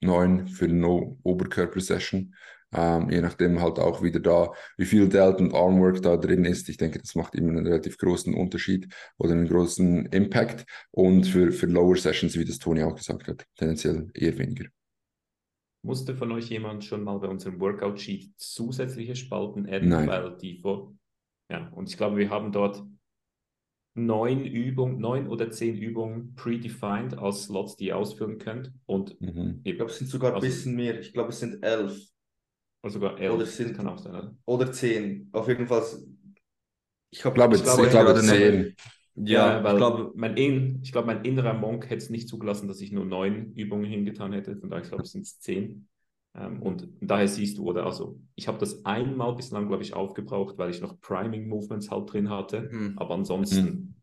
[0.01, 2.33] neun für eine No-Oberkörper-Session.
[2.71, 6.69] Ähm, je nachdem halt auch wieder da, wie viel Delt und Armwork da drin ist.
[6.69, 10.65] Ich denke, das macht immer einen relativ großen Unterschied oder einen großen Impact.
[10.91, 14.65] Und für, für Lower Sessions, wie das Toni auch gesagt hat, tendenziell eher weniger.
[15.81, 20.07] Musste von euch jemand schon mal bei unserem Workout-Sheet zusätzliche Spalten adden, Nein.
[20.07, 20.93] weil die vor.
[21.49, 22.83] Ja, und ich glaube, wir haben dort
[24.05, 28.71] neun Übungen, neun oder zehn Übungen predefined als Slots, die ihr ausführen könnt.
[28.85, 29.61] Und mhm.
[29.63, 30.99] ich glaube, es sind sogar ein also, bisschen mehr.
[30.99, 31.99] Ich glaube, es sind elf.
[32.83, 33.33] Oder sogar elf.
[33.33, 34.35] Oder sind, kann auch sein, oder?
[34.45, 35.29] Oder zehn.
[35.31, 35.83] Auf jeden Fall.
[37.11, 38.75] Ich, hab, glaube, ich glaube, ich glaube zehn.
[39.15, 42.29] Ja, ja, weil ich glaube, mein, in, ich glaube, mein innerer Monk hätte es nicht
[42.29, 44.55] zugelassen, dass ich nur neun Übungen hingetan hätte.
[44.55, 45.87] Von daher, ich glaube, es sind zehn.
[46.39, 50.57] Ähm, und daher siehst du, oder also, ich habe das einmal bislang, glaube ich, aufgebraucht,
[50.57, 52.69] weil ich noch Priming Movements halt drin hatte.
[52.71, 52.93] Mhm.
[52.97, 53.95] Aber ansonsten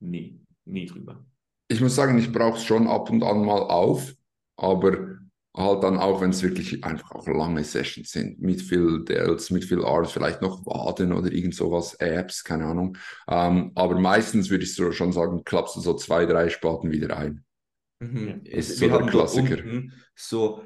[0.00, 0.10] mhm.
[0.10, 1.24] nie, nie drüber.
[1.68, 4.14] Ich muss sagen, ich brauche es schon ab und an mal auf,
[4.56, 5.18] aber
[5.56, 9.64] halt dann auch, wenn es wirklich einfach auch lange Sessions sind, mit viel Delts, mit
[9.64, 12.96] viel Arms, vielleicht noch Waden oder irgend sowas, Apps, keine Ahnung.
[13.28, 17.16] Ähm, aber meistens würde ich so schon sagen, klappst du so zwei, drei Spalten wieder
[17.16, 17.44] ein.
[18.02, 18.40] Mhm.
[18.44, 19.58] Ist es, so wir der Klassiker.
[19.58, 20.64] Unten, so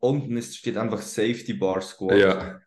[0.00, 2.18] unten ist, steht einfach Safety Bar Squat.
[2.18, 2.60] Ja.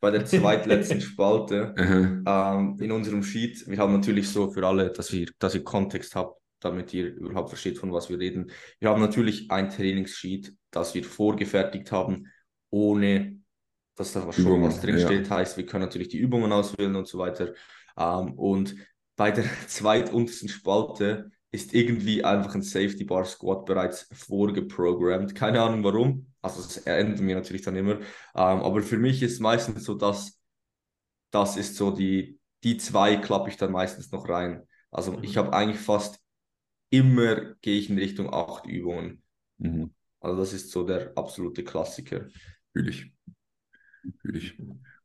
[0.00, 3.66] Bei der zweitletzten Spalte ähm, in unserem Sheet.
[3.68, 7.50] Wir haben natürlich so für alle, dass ihr, dass ihr Kontext habt, damit ihr überhaupt
[7.50, 8.50] versteht, von was wir reden.
[8.80, 12.26] Wir haben natürlich ein Trainingssheet, das wir vorgefertigt haben,
[12.70, 13.40] ohne
[13.94, 15.28] dass da schon Übungen, was drinsteht.
[15.28, 15.36] Ja.
[15.36, 17.54] Heißt, wir können natürlich die Übungen auswählen und so weiter.
[17.96, 18.74] Ähm, und
[19.16, 25.34] bei der zweituntersten Spalte ist irgendwie einfach ein Safety Bar Squat bereits vorgeprogrammt.
[25.34, 26.26] Keine Ahnung warum.
[26.42, 28.00] Also das ändern wir natürlich dann immer.
[28.00, 28.02] Ähm,
[28.34, 30.40] aber für mich ist meistens so, dass
[31.30, 34.66] das ist so die, die zwei klappe ich dann meistens noch rein.
[34.90, 35.22] Also mhm.
[35.22, 36.20] ich habe eigentlich fast
[36.90, 39.22] immer gehe ich in Richtung acht Übungen.
[39.58, 39.94] Mhm.
[40.20, 42.28] Also das ist so der absolute Klassiker.
[42.72, 43.12] Fühle ich.
[44.20, 44.58] Fühle ich.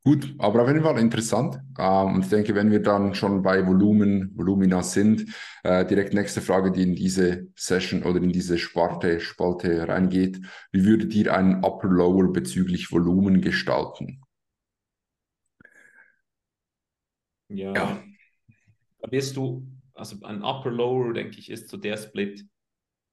[0.03, 1.59] Gut, aber auf jeden Fall interessant.
[1.77, 5.25] Ähm, und ich denke, wenn wir dann schon bei Volumen, Volumina sind,
[5.63, 10.39] äh, direkt nächste Frage, die in diese Session oder in diese Sparte, Spalte reingeht.
[10.71, 14.21] Wie würdet ihr einen Upper-Lower bezüglich Volumen gestalten?
[17.49, 18.03] Ja, ja.
[19.01, 22.45] Da wirst du, also ein Upper-Lower, denke ich, ist so der Split,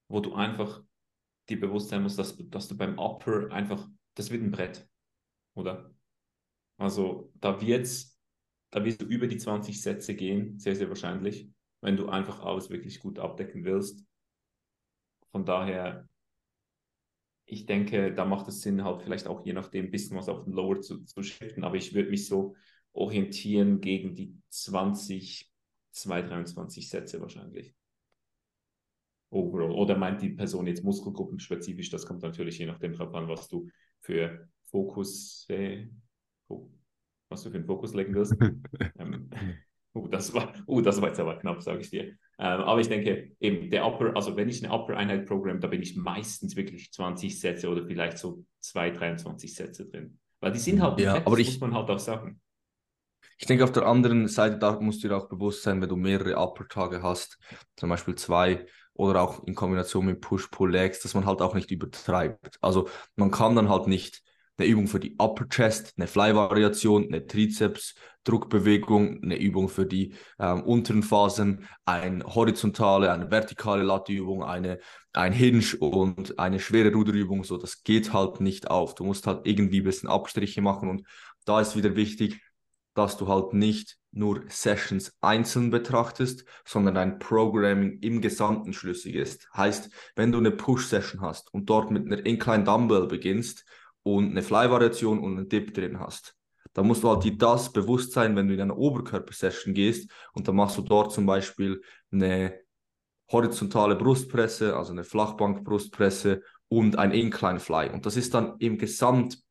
[0.09, 0.83] wo du einfach
[1.49, 4.88] dir bewusst sein musst, dass, dass du beim Upper einfach, das wird ein Brett,
[5.55, 5.90] oder?
[6.77, 8.19] Also da wird's,
[8.71, 11.49] da wirst du über die 20 Sätze gehen, sehr, sehr wahrscheinlich,
[11.81, 14.05] wenn du einfach alles wirklich gut abdecken willst.
[15.31, 16.09] Von daher,
[17.47, 20.45] ich denke, da macht es Sinn, halt vielleicht auch je nachdem ein bisschen was auf
[20.45, 22.57] den Lower zu, zu shiften, aber ich würde mich so
[22.93, 25.51] orientieren gegen die 20,
[25.93, 27.75] 2, 23 Sätze wahrscheinlich.
[29.31, 29.73] Overall.
[29.73, 31.91] Oder meint die Person jetzt muskelgruppenspezifisch?
[31.91, 33.69] Das kommt natürlich je nachdem drauf an, was du
[34.01, 35.89] für Fokus, äh,
[37.28, 38.35] was du für einen Fokus legen willst.
[38.98, 39.30] ähm,
[39.94, 42.04] uh, das war, uh, das war jetzt aber knapp, sage ich dir.
[42.04, 45.82] Ähm, aber ich denke, eben der Upper, also wenn ich eine Upper-Einheit programme, da bin
[45.82, 50.18] ich meistens wirklich 20 Sätze oder vielleicht so 2, 23 Sätze drin.
[50.40, 52.40] Weil die sind halt, ja, fett, aber das ich, muss man halt auch sagen.
[53.38, 55.96] Ich denke, auf der anderen Seite, da musst du dir auch bewusst sein, wenn du
[55.96, 57.38] mehrere Upper-Tage hast,
[57.76, 62.59] zum Beispiel zwei oder auch in Kombination mit Push-Pull-Legs, dass man halt auch nicht übertreibt.
[62.62, 64.22] Also man kann dann halt nicht
[64.59, 70.62] eine Übung für die Upper Chest, eine Fly-Variation, eine Trizeps-Druckbewegung, eine Übung für die ähm,
[70.62, 74.79] unteren Phasen, eine horizontale, eine vertikale Lattübung, eine,
[75.12, 77.45] ein Hinge und eine schwere Ruderübung.
[77.45, 78.95] So, das geht halt nicht auf.
[78.95, 81.03] Du musst halt irgendwie ein bisschen Abstriche machen und
[81.45, 82.40] da ist wieder wichtig,
[82.95, 89.49] dass du halt nicht nur Sessions einzeln betrachtest, sondern dein Programming im Gesamten schlüssig ist.
[89.55, 93.66] Heißt, wenn du eine Push-Session hast und dort mit einer Incline Dumbbell beginnst
[94.07, 96.37] und eine Fly-Variation und einen Dip drin hast,
[96.75, 100.47] dann musst du halt dir das bewusst sein, wenn du in eine Oberkörper-Session gehst und
[100.47, 102.55] dann machst du dort zum Beispiel eine
[103.33, 107.90] horizontale Brustpresse, also eine Flachbank-Brustpresse und ein Incline Fly.
[107.90, 109.42] Und das ist dann im Gesamt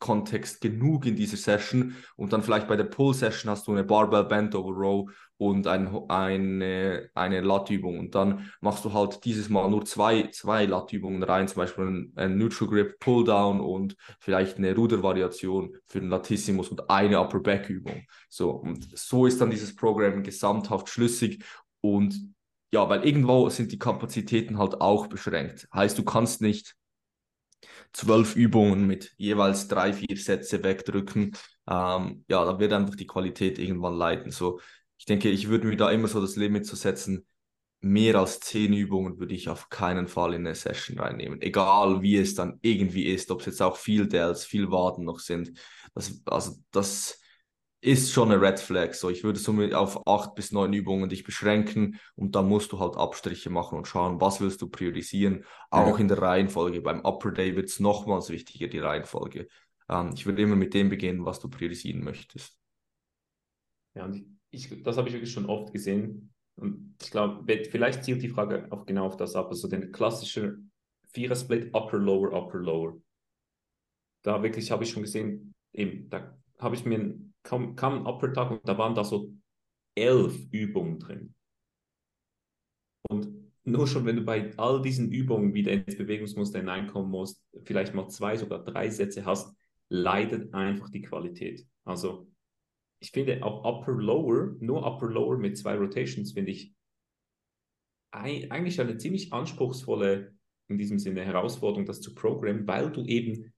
[0.00, 4.24] Kontext genug in dieser Session und dann vielleicht bei der Pull-Session hast du eine Barbell
[4.24, 9.70] Bent Over Row und ein, eine, eine Lattübung und dann machst du halt dieses Mal
[9.70, 14.58] nur zwei, zwei Lattübungen rein, zum Beispiel ein, ein Neutral Grip Pull Down und vielleicht
[14.58, 18.04] eine Rudervariation für den Latissimus und eine Upper Back Übung.
[18.28, 21.44] So, und so ist dann dieses Programm gesamthaft schlüssig
[21.80, 22.34] und
[22.72, 25.68] ja, weil irgendwo sind die Kapazitäten halt auch beschränkt.
[25.74, 26.76] Heißt, du kannst nicht
[27.92, 31.36] zwölf Übungen mit jeweils drei, vier Sätze wegdrücken,
[31.68, 34.32] ähm, ja, da wird einfach die Qualität irgendwann leiden.
[34.32, 34.60] So,
[34.98, 37.26] ich denke, ich würde mir da immer so das Limit zu setzen,
[37.80, 41.40] mehr als zehn Übungen würde ich auf keinen Fall in eine Session reinnehmen.
[41.40, 45.18] Egal wie es dann irgendwie ist, ob es jetzt auch viel Dells, viel Waden noch
[45.18, 45.52] sind.
[45.94, 47.19] Das, also das
[47.80, 48.94] ist schon eine Red Flag.
[48.94, 52.78] So, ich würde somit auf acht bis neun Übungen dich beschränken und dann musst du
[52.78, 55.44] halt Abstriche machen und schauen, was willst du priorisieren.
[55.70, 55.98] Auch ja.
[55.98, 56.82] in der Reihenfolge.
[56.82, 59.48] Beim Upper Day wird es nochmals wichtiger, die Reihenfolge.
[59.88, 62.58] Ähm, ich würde immer mit dem beginnen, was du priorisieren möchtest.
[63.94, 66.34] Ja, und ich, das habe ich wirklich schon oft gesehen.
[66.56, 69.48] Und ich glaube, vielleicht zielt die Frage auch genau auf das ab.
[69.48, 70.70] Also den klassischen
[71.12, 73.00] Vierer-Split, Upper, Lower, Upper, Lower.
[74.22, 78.50] Da wirklich habe ich schon gesehen, eben, da habe ich mir kam, kam ein Upper-Tag
[78.50, 79.32] und da waren da so
[79.96, 81.34] elf Übungen drin.
[83.08, 83.28] Und
[83.64, 88.08] nur schon, wenn du bei all diesen Übungen wieder ins Bewegungsmuster hineinkommen musst, vielleicht mal
[88.08, 89.54] zwei, sogar drei Sätze hast,
[89.88, 91.66] leidet einfach die Qualität.
[91.84, 92.30] Also
[93.00, 96.74] ich finde auch Upper Lower, nur Upper Lower mit zwei Rotations, finde ich
[98.12, 100.34] eigentlich eine ziemlich anspruchsvolle,
[100.68, 103.52] in diesem Sinne Herausforderung, das zu programmen, weil du eben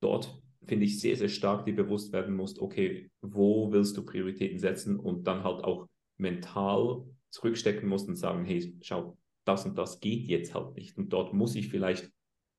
[0.00, 4.58] dort finde ich, sehr, sehr stark dir bewusst werden musst, okay, wo willst du Prioritäten
[4.58, 5.86] setzen und dann halt auch
[6.18, 10.96] mental zurückstecken musst und sagen, hey, schau, das und das geht jetzt halt nicht.
[10.98, 12.10] Und dort muss ich vielleicht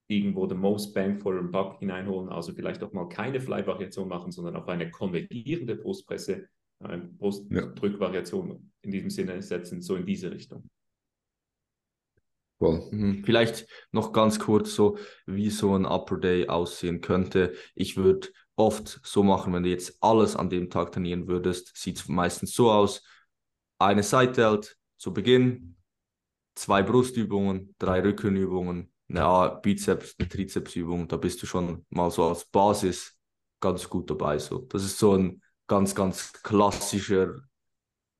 [0.08, 4.32] irgendwo the most bang for a buck hineinholen, also vielleicht auch mal keine Fly-Variation machen,
[4.32, 6.48] sondern auf eine konvergierende Brustpresse,
[6.80, 8.60] eine Brustdrückvariation ja.
[8.82, 10.68] in diesem Sinne setzen, so in diese Richtung.
[12.60, 12.88] Cool.
[12.92, 13.24] Mhm.
[13.24, 17.54] Vielleicht noch ganz kurz so, wie so ein Upper Day aussehen könnte.
[17.74, 21.98] Ich würde oft so machen, wenn du jetzt alles an dem Tag trainieren würdest, sieht
[21.98, 23.02] es meistens so aus.
[23.78, 25.78] Eine Side Delt zu Beginn,
[26.56, 31.08] zwei Brustübungen, drei Rückenübungen, eine Bizeps, eine Trizepsübung.
[31.08, 33.18] Da bist du schon mal so als Basis
[33.62, 34.38] ganz gut dabei.
[34.38, 34.60] So.
[34.60, 37.36] Das ist so ein ganz, ganz klassischer,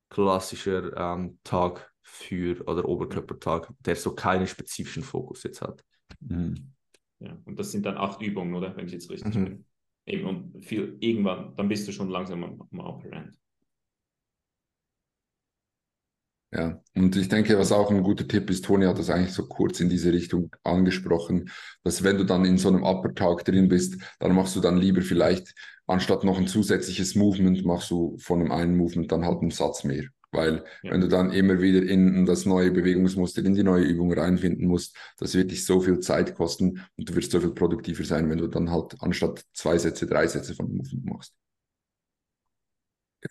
[0.10, 5.84] klassischer ähm, Tag für oder Oberkörpertag, der so keinen spezifischen Fokus jetzt hat.
[6.20, 6.74] Mhm.
[7.20, 8.76] Ja, und das sind dann acht Übungen, oder?
[8.76, 9.46] Wenn ich jetzt richtig mhm.
[9.46, 9.66] bin.
[10.06, 13.38] Eben, und viel, irgendwann, dann bist du schon langsam am, am Upper End.
[16.52, 19.48] Ja, und ich denke, was auch ein guter Tipp ist, Toni hat das eigentlich so
[19.48, 21.52] kurz in diese Richtung angesprochen,
[21.84, 24.78] dass wenn du dann in so einem Upper Talk drin bist, dann machst du dann
[24.78, 25.54] lieber vielleicht,
[25.86, 29.84] anstatt noch ein zusätzliches Movement, machst du von einem einen Movement dann halt einen Satz
[29.84, 30.06] mehr.
[30.32, 30.92] Weil ja.
[30.92, 34.96] wenn du dann immer wieder in das neue Bewegungsmuster, in die neue Übung reinfinden musst,
[35.18, 38.38] das wird dich so viel Zeit kosten und du wirst so viel produktiver sein, wenn
[38.38, 41.34] du dann halt anstatt zwei Sätze, drei Sätze von Movement machst.
[43.24, 43.30] Ja.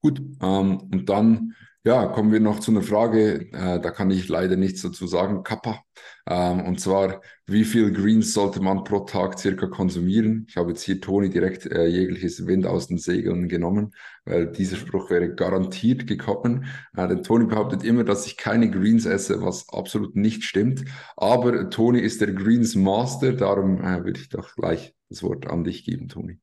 [0.00, 4.28] Gut, ähm, und dann ja, kommen wir noch zu einer Frage, äh, da kann ich
[4.28, 5.80] leider nichts dazu sagen, Kappa.
[6.28, 10.46] Ähm, und zwar, wie viel Greens sollte man pro Tag circa konsumieren?
[10.48, 14.76] Ich habe jetzt hier Toni direkt äh, jegliches Wind aus den Segeln genommen, weil dieser
[14.76, 16.66] Spruch wäre garantiert gekommen.
[16.96, 20.84] Äh, denn Toni behauptet immer, dass ich keine Greens esse, was absolut nicht stimmt.
[21.16, 25.64] Aber Toni ist der Greens Master, darum äh, würde ich doch gleich das Wort an
[25.64, 26.38] dich geben, Toni.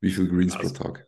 [0.00, 1.06] Wie viel Greens also, pro Tag?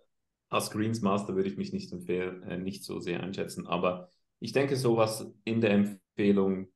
[0.56, 4.76] Als Greens Master würde ich mich nicht, äh, nicht so sehr einschätzen, aber ich denke,
[4.76, 6.68] sowas in der Empfehlung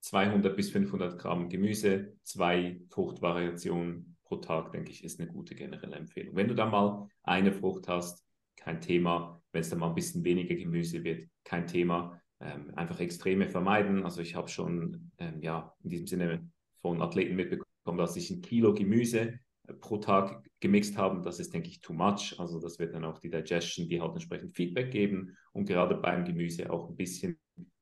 [0.00, 5.96] 200 bis 500 Gramm Gemüse, zwei Fruchtvariationen pro Tag, denke ich, ist eine gute generelle
[5.96, 6.36] Empfehlung.
[6.36, 8.24] Wenn du da mal eine Frucht hast,
[8.56, 9.40] kein Thema.
[9.52, 12.20] Wenn es dann mal ein bisschen weniger Gemüse wird, kein Thema.
[12.40, 14.04] Ähm, einfach Extreme vermeiden.
[14.04, 18.42] Also ich habe schon ähm, ja, in diesem Sinne von Athleten mitbekommen, dass ich ein
[18.42, 19.38] Kilo Gemüse
[19.80, 22.34] pro Tag gemixt haben, das ist, denke ich, too much.
[22.38, 26.24] Also das wird dann auch die Digestion, die halt entsprechend Feedback geben und gerade beim
[26.24, 27.38] Gemüse auch ein bisschen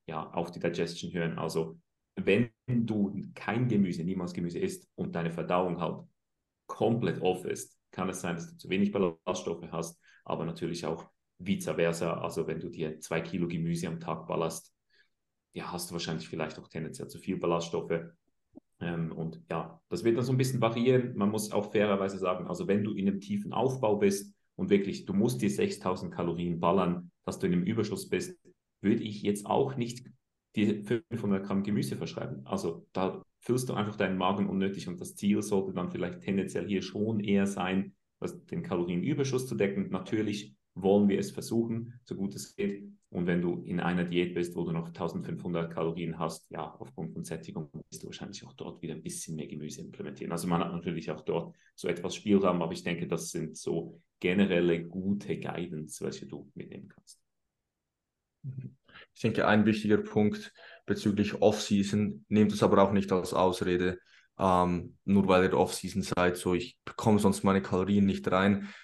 [0.06, 1.38] ja, auf die Digestion hören.
[1.38, 1.78] Also
[2.16, 6.04] wenn du kein Gemüse, niemals Gemüse isst und deine Verdauung halt
[6.66, 11.10] komplett off ist, kann es sein, dass du zu wenig Ballaststoffe hast, aber natürlich auch
[11.38, 12.14] vice versa.
[12.14, 14.74] Also wenn du dir zwei Kilo Gemüse am Tag ballerst,
[15.52, 18.00] ja, hast du wahrscheinlich vielleicht auch tendenziell zu viel Ballaststoffe
[18.84, 21.16] und ja, das wird dann so ein bisschen variieren.
[21.16, 25.04] Man muss auch fairerweise sagen, also wenn du in einem tiefen Aufbau bist und wirklich,
[25.04, 28.38] du musst dir 6000 Kalorien ballern, dass du in einem Überschuss bist,
[28.80, 30.06] würde ich jetzt auch nicht
[30.56, 32.46] dir 500 Gramm Gemüse verschreiben.
[32.46, 36.66] Also da füllst du einfach deinen Magen unnötig und das Ziel sollte dann vielleicht tendenziell
[36.66, 37.94] hier schon eher sein,
[38.50, 39.90] den Kalorienüberschuss zu decken.
[39.90, 42.88] Natürlich wollen wir es versuchen, so gut es geht.
[43.14, 47.12] Und wenn du in einer Diät bist, wo du noch 1500 Kalorien hast, ja, aufgrund
[47.12, 50.32] von Sättigung, wirst du wahrscheinlich auch dort wieder ein bisschen mehr Gemüse implementieren.
[50.32, 54.02] Also man hat natürlich auch dort so etwas Spielraum, aber ich denke, das sind so
[54.18, 57.20] generelle gute Guidance, welche du mitnehmen kannst.
[59.14, 60.52] Ich denke, ein wichtiger Punkt
[60.84, 64.00] bezüglich Off-Season, nehmt es aber auch nicht als Ausrede,
[64.40, 68.74] ähm, nur weil ihr Off-Season seid, so ich bekomme sonst meine Kalorien nicht rein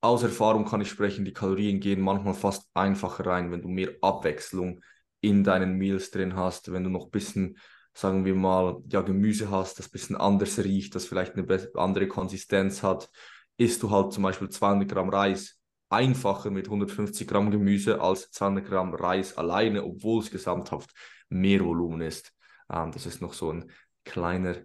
[0.00, 3.90] aus Erfahrung kann ich sprechen, die Kalorien gehen manchmal fast einfacher rein, wenn du mehr
[4.00, 4.82] Abwechslung
[5.20, 7.58] in deinen Meals drin hast, wenn du noch ein bisschen,
[7.92, 12.08] sagen wir mal, ja, Gemüse hast, das ein bisschen anders riecht, das vielleicht eine andere
[12.08, 13.10] Konsistenz hat,
[13.58, 15.60] isst du halt zum Beispiel 200 Gramm Reis
[15.90, 20.94] einfacher mit 150 Gramm Gemüse als 200 Gramm Reis alleine, obwohl es gesamthaft
[21.28, 22.32] mehr Volumen ist.
[22.70, 23.70] Ähm, das ist noch so ein
[24.04, 24.56] kleiner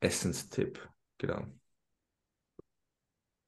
[0.00, 0.88] Essenstipp.
[1.18, 1.44] Genau.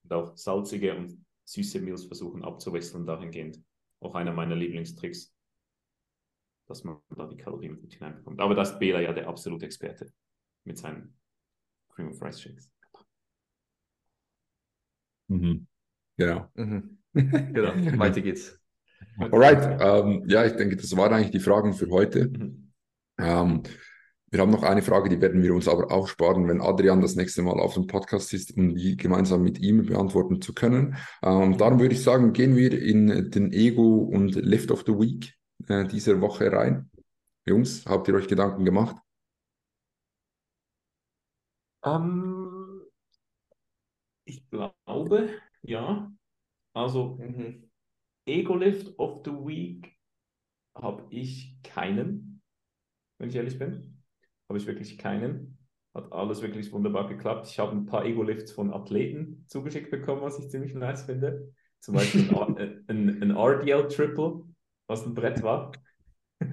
[0.03, 3.63] Und auch salzige und süße Meals versuchen abzuwechseln dahingehend.
[4.01, 5.35] Auch einer meiner Lieblingstricks,
[6.67, 8.41] dass man da die Kalorien gut hineinbekommt.
[8.41, 10.13] Aber das ist Bela ja der absolute Experte
[10.65, 11.17] mit seinen
[11.89, 12.71] Cream of Rice Shakes.
[15.29, 15.67] Mhm.
[16.17, 16.49] Genau.
[16.55, 16.99] Mhm.
[17.15, 18.61] genau, weiter geht's.
[19.19, 22.29] Alright, ähm, ja, ich denke, das waren eigentlich die Fragen für heute.
[22.29, 22.73] Mhm.
[23.19, 23.63] Ähm,
[24.31, 27.17] wir haben noch eine Frage, die werden wir uns aber auch sparen, wenn Adrian das
[27.17, 30.97] nächste Mal auf dem Podcast ist, um die gemeinsam mit ihm beantworten zu können.
[31.23, 35.35] Ähm, darum würde ich sagen, gehen wir in den Ego und Lift of the Week
[35.69, 36.91] äh, dieser Woche rein.
[37.47, 38.97] Jungs, habt ihr euch Gedanken gemacht?
[41.81, 42.83] Um, ähm,
[44.25, 45.31] ich glaube,
[45.63, 46.13] ja.
[46.75, 47.71] Also, mhm.
[48.27, 49.97] Ego Lift of the Week
[50.75, 52.43] habe ich keinen,
[53.17, 53.98] wenn ich ehrlich bin
[54.49, 55.59] habe ich wirklich keinen.
[55.95, 57.49] Hat alles wirklich wunderbar geklappt.
[57.49, 61.53] Ich habe ein paar Ego-Lifts von Athleten zugeschickt bekommen, was ich ziemlich nice finde.
[61.81, 64.45] Zum Beispiel ein, ein, ein RDL Triple,
[64.87, 65.73] was ein Brett war.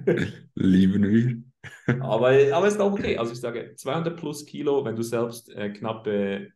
[0.54, 1.42] Lieben wir.
[2.00, 3.16] aber, aber ist auch okay.
[3.16, 6.52] Also ich sage, 200 plus Kilo, wenn du selbst äh, knappe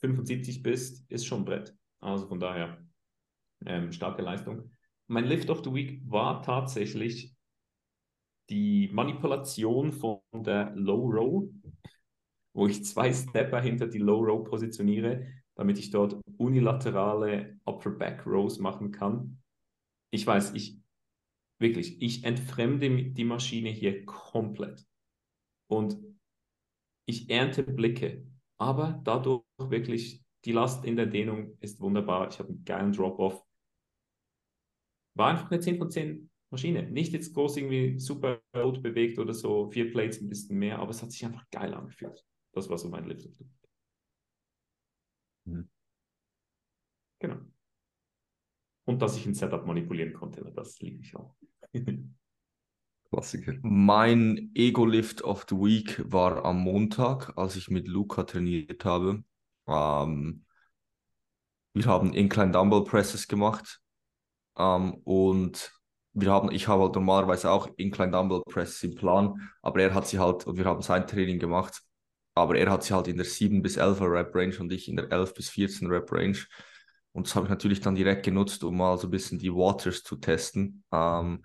[0.00, 1.74] 75 bist, ist schon Brett.
[2.00, 2.78] Also von daher
[3.66, 4.70] ähm, starke Leistung.
[5.06, 7.34] Mein Lift of the Week war tatsächlich
[8.50, 11.48] die Manipulation von der Low Row,
[12.52, 18.26] wo ich zwei Stepper hinter die Low Row positioniere, damit ich dort unilaterale Upper Back
[18.26, 19.40] Rows machen kann.
[20.12, 20.80] Ich weiß, ich
[21.60, 24.84] wirklich, ich entfremde die Maschine hier komplett.
[25.68, 25.98] Und
[27.06, 28.26] ich ernte Blicke,
[28.58, 32.28] aber dadurch wirklich die Last in der Dehnung ist wunderbar.
[32.28, 33.44] Ich habe einen geilen Drop-Off.
[35.14, 36.82] War einfach eine 10 von 10 Maschine.
[36.90, 40.90] Nicht jetzt groß irgendwie super rot bewegt oder so, vier Plates ein bisschen mehr, aber
[40.90, 42.24] es hat sich einfach geil angefühlt.
[42.52, 43.68] Das war so mein Lift of the Week.
[45.44, 45.68] Mhm.
[47.20, 47.40] Genau.
[48.86, 51.36] Und dass ich ein Setup manipulieren konnte, das liebe ich auch.
[53.10, 53.54] Klassiker.
[53.62, 59.24] Mein Ego-Lift of the Week war am Montag, als ich mit Luca trainiert habe.
[59.66, 60.44] Ähm,
[61.74, 63.80] wir haben Incline Dumbbell Presses gemacht
[64.56, 65.79] ähm, und
[66.12, 70.08] wir haben, ich habe halt normalerweise auch Incline Dumbbell Presses im Plan, aber er hat
[70.08, 71.82] sie halt, und wir haben sein Training gemacht,
[72.34, 74.96] aber er hat sie halt in der 7 bis 11 Rep Range und ich in
[74.96, 76.38] der 11 bis 14 Rep Range.
[77.12, 80.02] Und das habe ich natürlich dann direkt genutzt, um mal so ein bisschen die Waters
[80.02, 80.84] zu testen.
[80.92, 81.44] Ähm,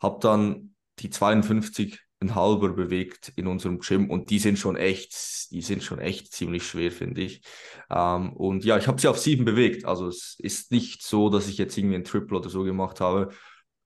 [0.00, 5.50] habe dann die 52 ein halber bewegt in unserem Gym und die sind schon echt,
[5.50, 7.42] die sind schon echt ziemlich schwer, finde ich.
[7.90, 9.84] Ähm, und ja, ich habe sie auf sieben bewegt.
[9.84, 13.30] Also es ist nicht so, dass ich jetzt irgendwie ein Triple oder so gemacht habe.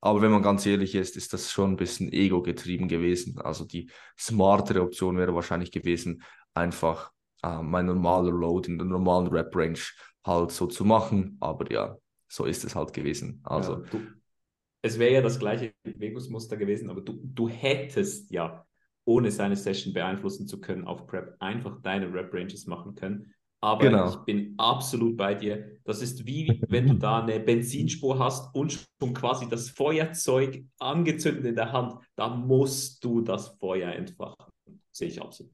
[0.00, 3.38] Aber wenn man ganz ehrlich ist, ist das schon ein bisschen ego-getrieben gewesen.
[3.38, 6.22] Also die smartere Option wäre wahrscheinlich gewesen,
[6.54, 9.78] einfach äh, mein normaler Load in der normalen Rep-Range
[10.24, 11.36] halt so zu machen.
[11.40, 11.96] Aber ja,
[12.28, 13.40] so ist es halt gewesen.
[13.44, 14.00] Also ja, du,
[14.82, 18.64] es wäre ja das gleiche Bewegungsmuster gewesen, aber du, du hättest ja,
[19.04, 23.34] ohne seine Session beeinflussen zu können, auf Prep einfach deine Rep-Ranges machen können.
[23.62, 24.08] Aber genau.
[24.08, 25.78] ich bin absolut bei dir.
[25.84, 31.44] Das ist wie wenn du da eine Benzinspur hast und schon quasi das Feuerzeug angezündet
[31.44, 31.94] in der Hand.
[32.16, 34.46] Da musst du das Feuer entfachen.
[34.90, 35.52] Sehe ich absolut.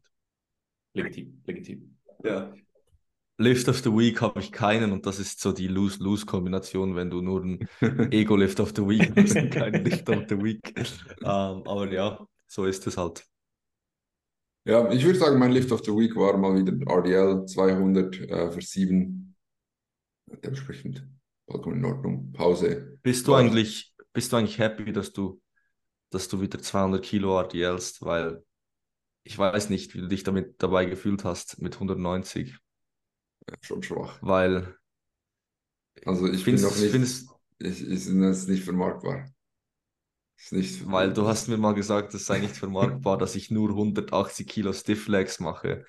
[0.94, 1.96] Legitim, legitim.
[2.22, 2.52] Ja.
[3.38, 7.20] Lift of the Week habe ich keinen und das ist so die Lose-Lose-Kombination, wenn du
[7.20, 7.68] nur ein
[8.10, 10.60] Ego-Lift of the Week hast und keinen Lift of the Week.
[11.22, 13.26] Um, ähm, aber ja, so ist es halt.
[14.66, 18.50] Ja, ich würde sagen, mein Lift of the Week war mal wieder RDL 200 äh,
[18.50, 19.36] für 7.
[20.42, 21.06] Dementsprechend
[21.48, 22.32] vollkommen in Ordnung.
[22.32, 22.98] Pause.
[23.00, 25.40] Bist du eigentlich, bist du eigentlich happy, dass du,
[26.10, 28.02] dass du wieder 200 Kilo RDLst?
[28.02, 28.44] Weil
[29.22, 32.58] ich weiß nicht, wie du dich damit dabei gefühlt hast mit 190
[33.60, 34.18] schon schwach.
[34.20, 34.76] Weil.
[36.04, 36.90] Also ich bin noch nicht.
[36.90, 39.30] Findest, ich, bin jetzt nicht vermarktbar.
[40.38, 43.70] Ist nicht, weil du hast mir mal gesagt, es sei nicht vermarktbar, dass ich nur
[43.70, 45.84] 180 Kilo Stiff Legs mache.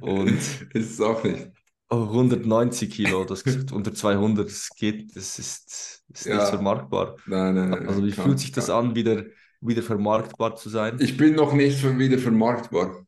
[0.00, 0.38] Und
[0.74, 1.48] ist es auch nicht.
[1.90, 6.36] 190 Kilo, das unter 200, das geht, das ist, ist ja.
[6.36, 7.16] nicht vermarktbar.
[7.26, 7.88] Nein, nein, nein.
[7.88, 8.88] Also wie kann, fühlt sich das kann.
[8.88, 9.24] an, wieder,
[9.60, 10.98] wieder vermarktbar zu sein?
[11.00, 13.06] Ich bin noch nicht wieder vermarktbar.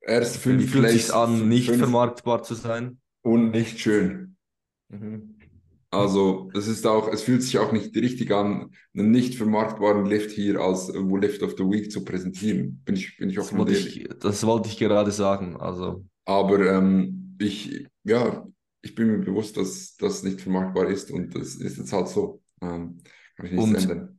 [0.00, 3.00] Erst fünf Wie fühlt sich an, nicht fünf vermarktbar zu sein?
[3.22, 4.36] Und nicht schön.
[4.88, 5.37] Mhm.
[5.90, 10.30] Also, es ist auch, es fühlt sich auch nicht richtig an, einen nicht vermarktbaren Lift
[10.30, 12.82] hier als wo Lift of the Week zu präsentieren.
[12.84, 15.56] Bin ich, bin ich auch das wollte ich, das wollte ich gerade sagen.
[15.56, 16.04] Also.
[16.26, 18.46] Aber ähm, ich, ja,
[18.82, 22.42] ich bin mir bewusst, dass das nicht vermarktbar ist und das ist jetzt halt so.
[22.60, 22.98] Ähm,
[23.36, 24.17] kann ich nichts ändern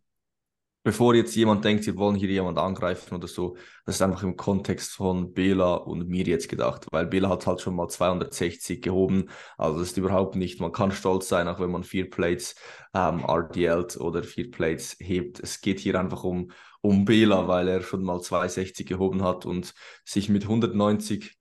[0.83, 4.37] bevor jetzt jemand denkt, wir wollen hier jemand angreifen oder so, das ist einfach im
[4.37, 9.29] Kontext von Bela und mir jetzt gedacht, weil Bela hat halt schon mal 260 gehoben,
[9.57, 12.55] also das ist überhaupt nicht, man kann stolz sein, auch wenn man vier Plates
[12.93, 15.39] ähm, RDLt oder vier Plates hebt.
[15.39, 16.51] Es geht hier einfach um,
[16.81, 19.73] um Bela, weil er schon mal 260 gehoben hat und
[20.05, 21.35] sich mit 190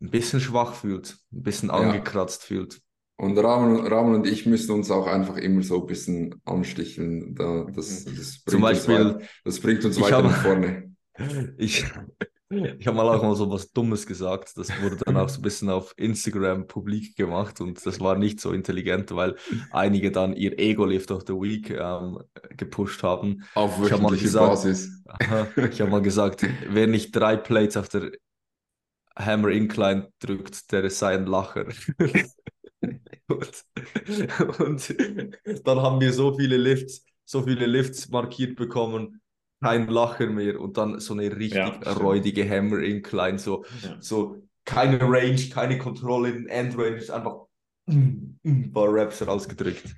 [0.00, 2.46] ein bisschen schwach fühlt, ein bisschen angekratzt ja.
[2.48, 2.80] fühlt.
[3.20, 7.34] Und Ramon, Ramon und ich müssen uns auch einfach immer so ein bisschen ansticheln.
[7.34, 8.16] Da, das, mhm.
[8.16, 10.84] das Zum Beispiel, weit, das bringt uns weiter nach vorne.
[11.58, 11.84] Ich,
[12.78, 14.56] ich habe mal auch mal so was Dummes gesagt.
[14.56, 18.40] Das wurde dann auch so ein bisschen auf Instagram publik gemacht und das war nicht
[18.40, 19.34] so intelligent, weil
[19.72, 22.20] einige dann ihr Ego-Lift of the Week ähm,
[22.56, 23.42] gepusht haben.
[23.56, 25.02] Auf gesagt, Basis.
[25.72, 28.12] Ich habe mal gesagt, wer nicht drei Plates auf der
[29.16, 31.66] Hammer Incline drückt, der sei ein Lacher.
[33.28, 33.64] Und,
[34.58, 39.20] und dann haben wir so viele Lifts, so viele Lifts markiert bekommen,
[39.62, 43.96] kein Lacher mehr und dann so eine richtig ja, räudige Hammer Incline, so, ja.
[44.00, 47.46] so keine Range, keine Kontrolle in Endrange, einfach
[47.86, 49.94] ein paar Raps rausgedrückt.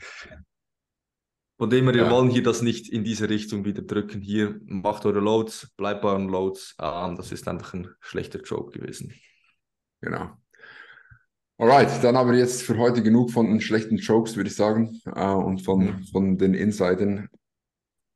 [1.58, 2.10] Von dem her, wir ja.
[2.10, 4.22] wollen hier das nicht in diese Richtung wieder drücken.
[4.22, 6.74] Hier macht eure Loads, bleibt bei euren Loads.
[6.78, 9.12] Ah, das ist einfach ein schlechter Joke gewesen.
[10.00, 10.39] Genau.
[11.60, 15.26] Alright, dann aber jetzt für heute genug von den schlechten Jokes, würde ich sagen, äh,
[15.26, 16.04] und von, mhm.
[16.10, 17.28] von den Insidern.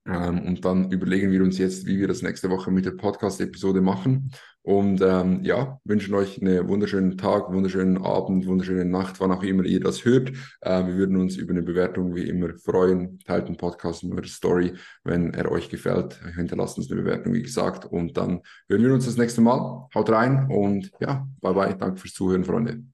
[0.07, 3.83] Ähm, und dann überlegen wir uns jetzt, wie wir das nächste Woche mit der Podcast-Episode
[3.83, 4.31] machen.
[4.63, 9.65] Und ähm, ja, wünschen euch einen wunderschönen Tag, wunderschönen Abend, wunderschöne Nacht, wann auch immer
[9.65, 10.31] ihr das hört.
[10.63, 13.19] Äh, wir würden uns über eine Bewertung wie immer freuen.
[13.27, 14.73] Teilt den Podcast mit der Story,
[15.05, 16.19] wenn er euch gefällt.
[16.35, 17.85] Hinterlasst uns eine Bewertung, wie gesagt.
[17.85, 18.41] Und dann
[18.71, 19.87] hören wir uns das nächste Mal.
[19.95, 21.77] Haut rein und ja, bye bye.
[21.77, 22.94] Danke fürs Zuhören, Freunde.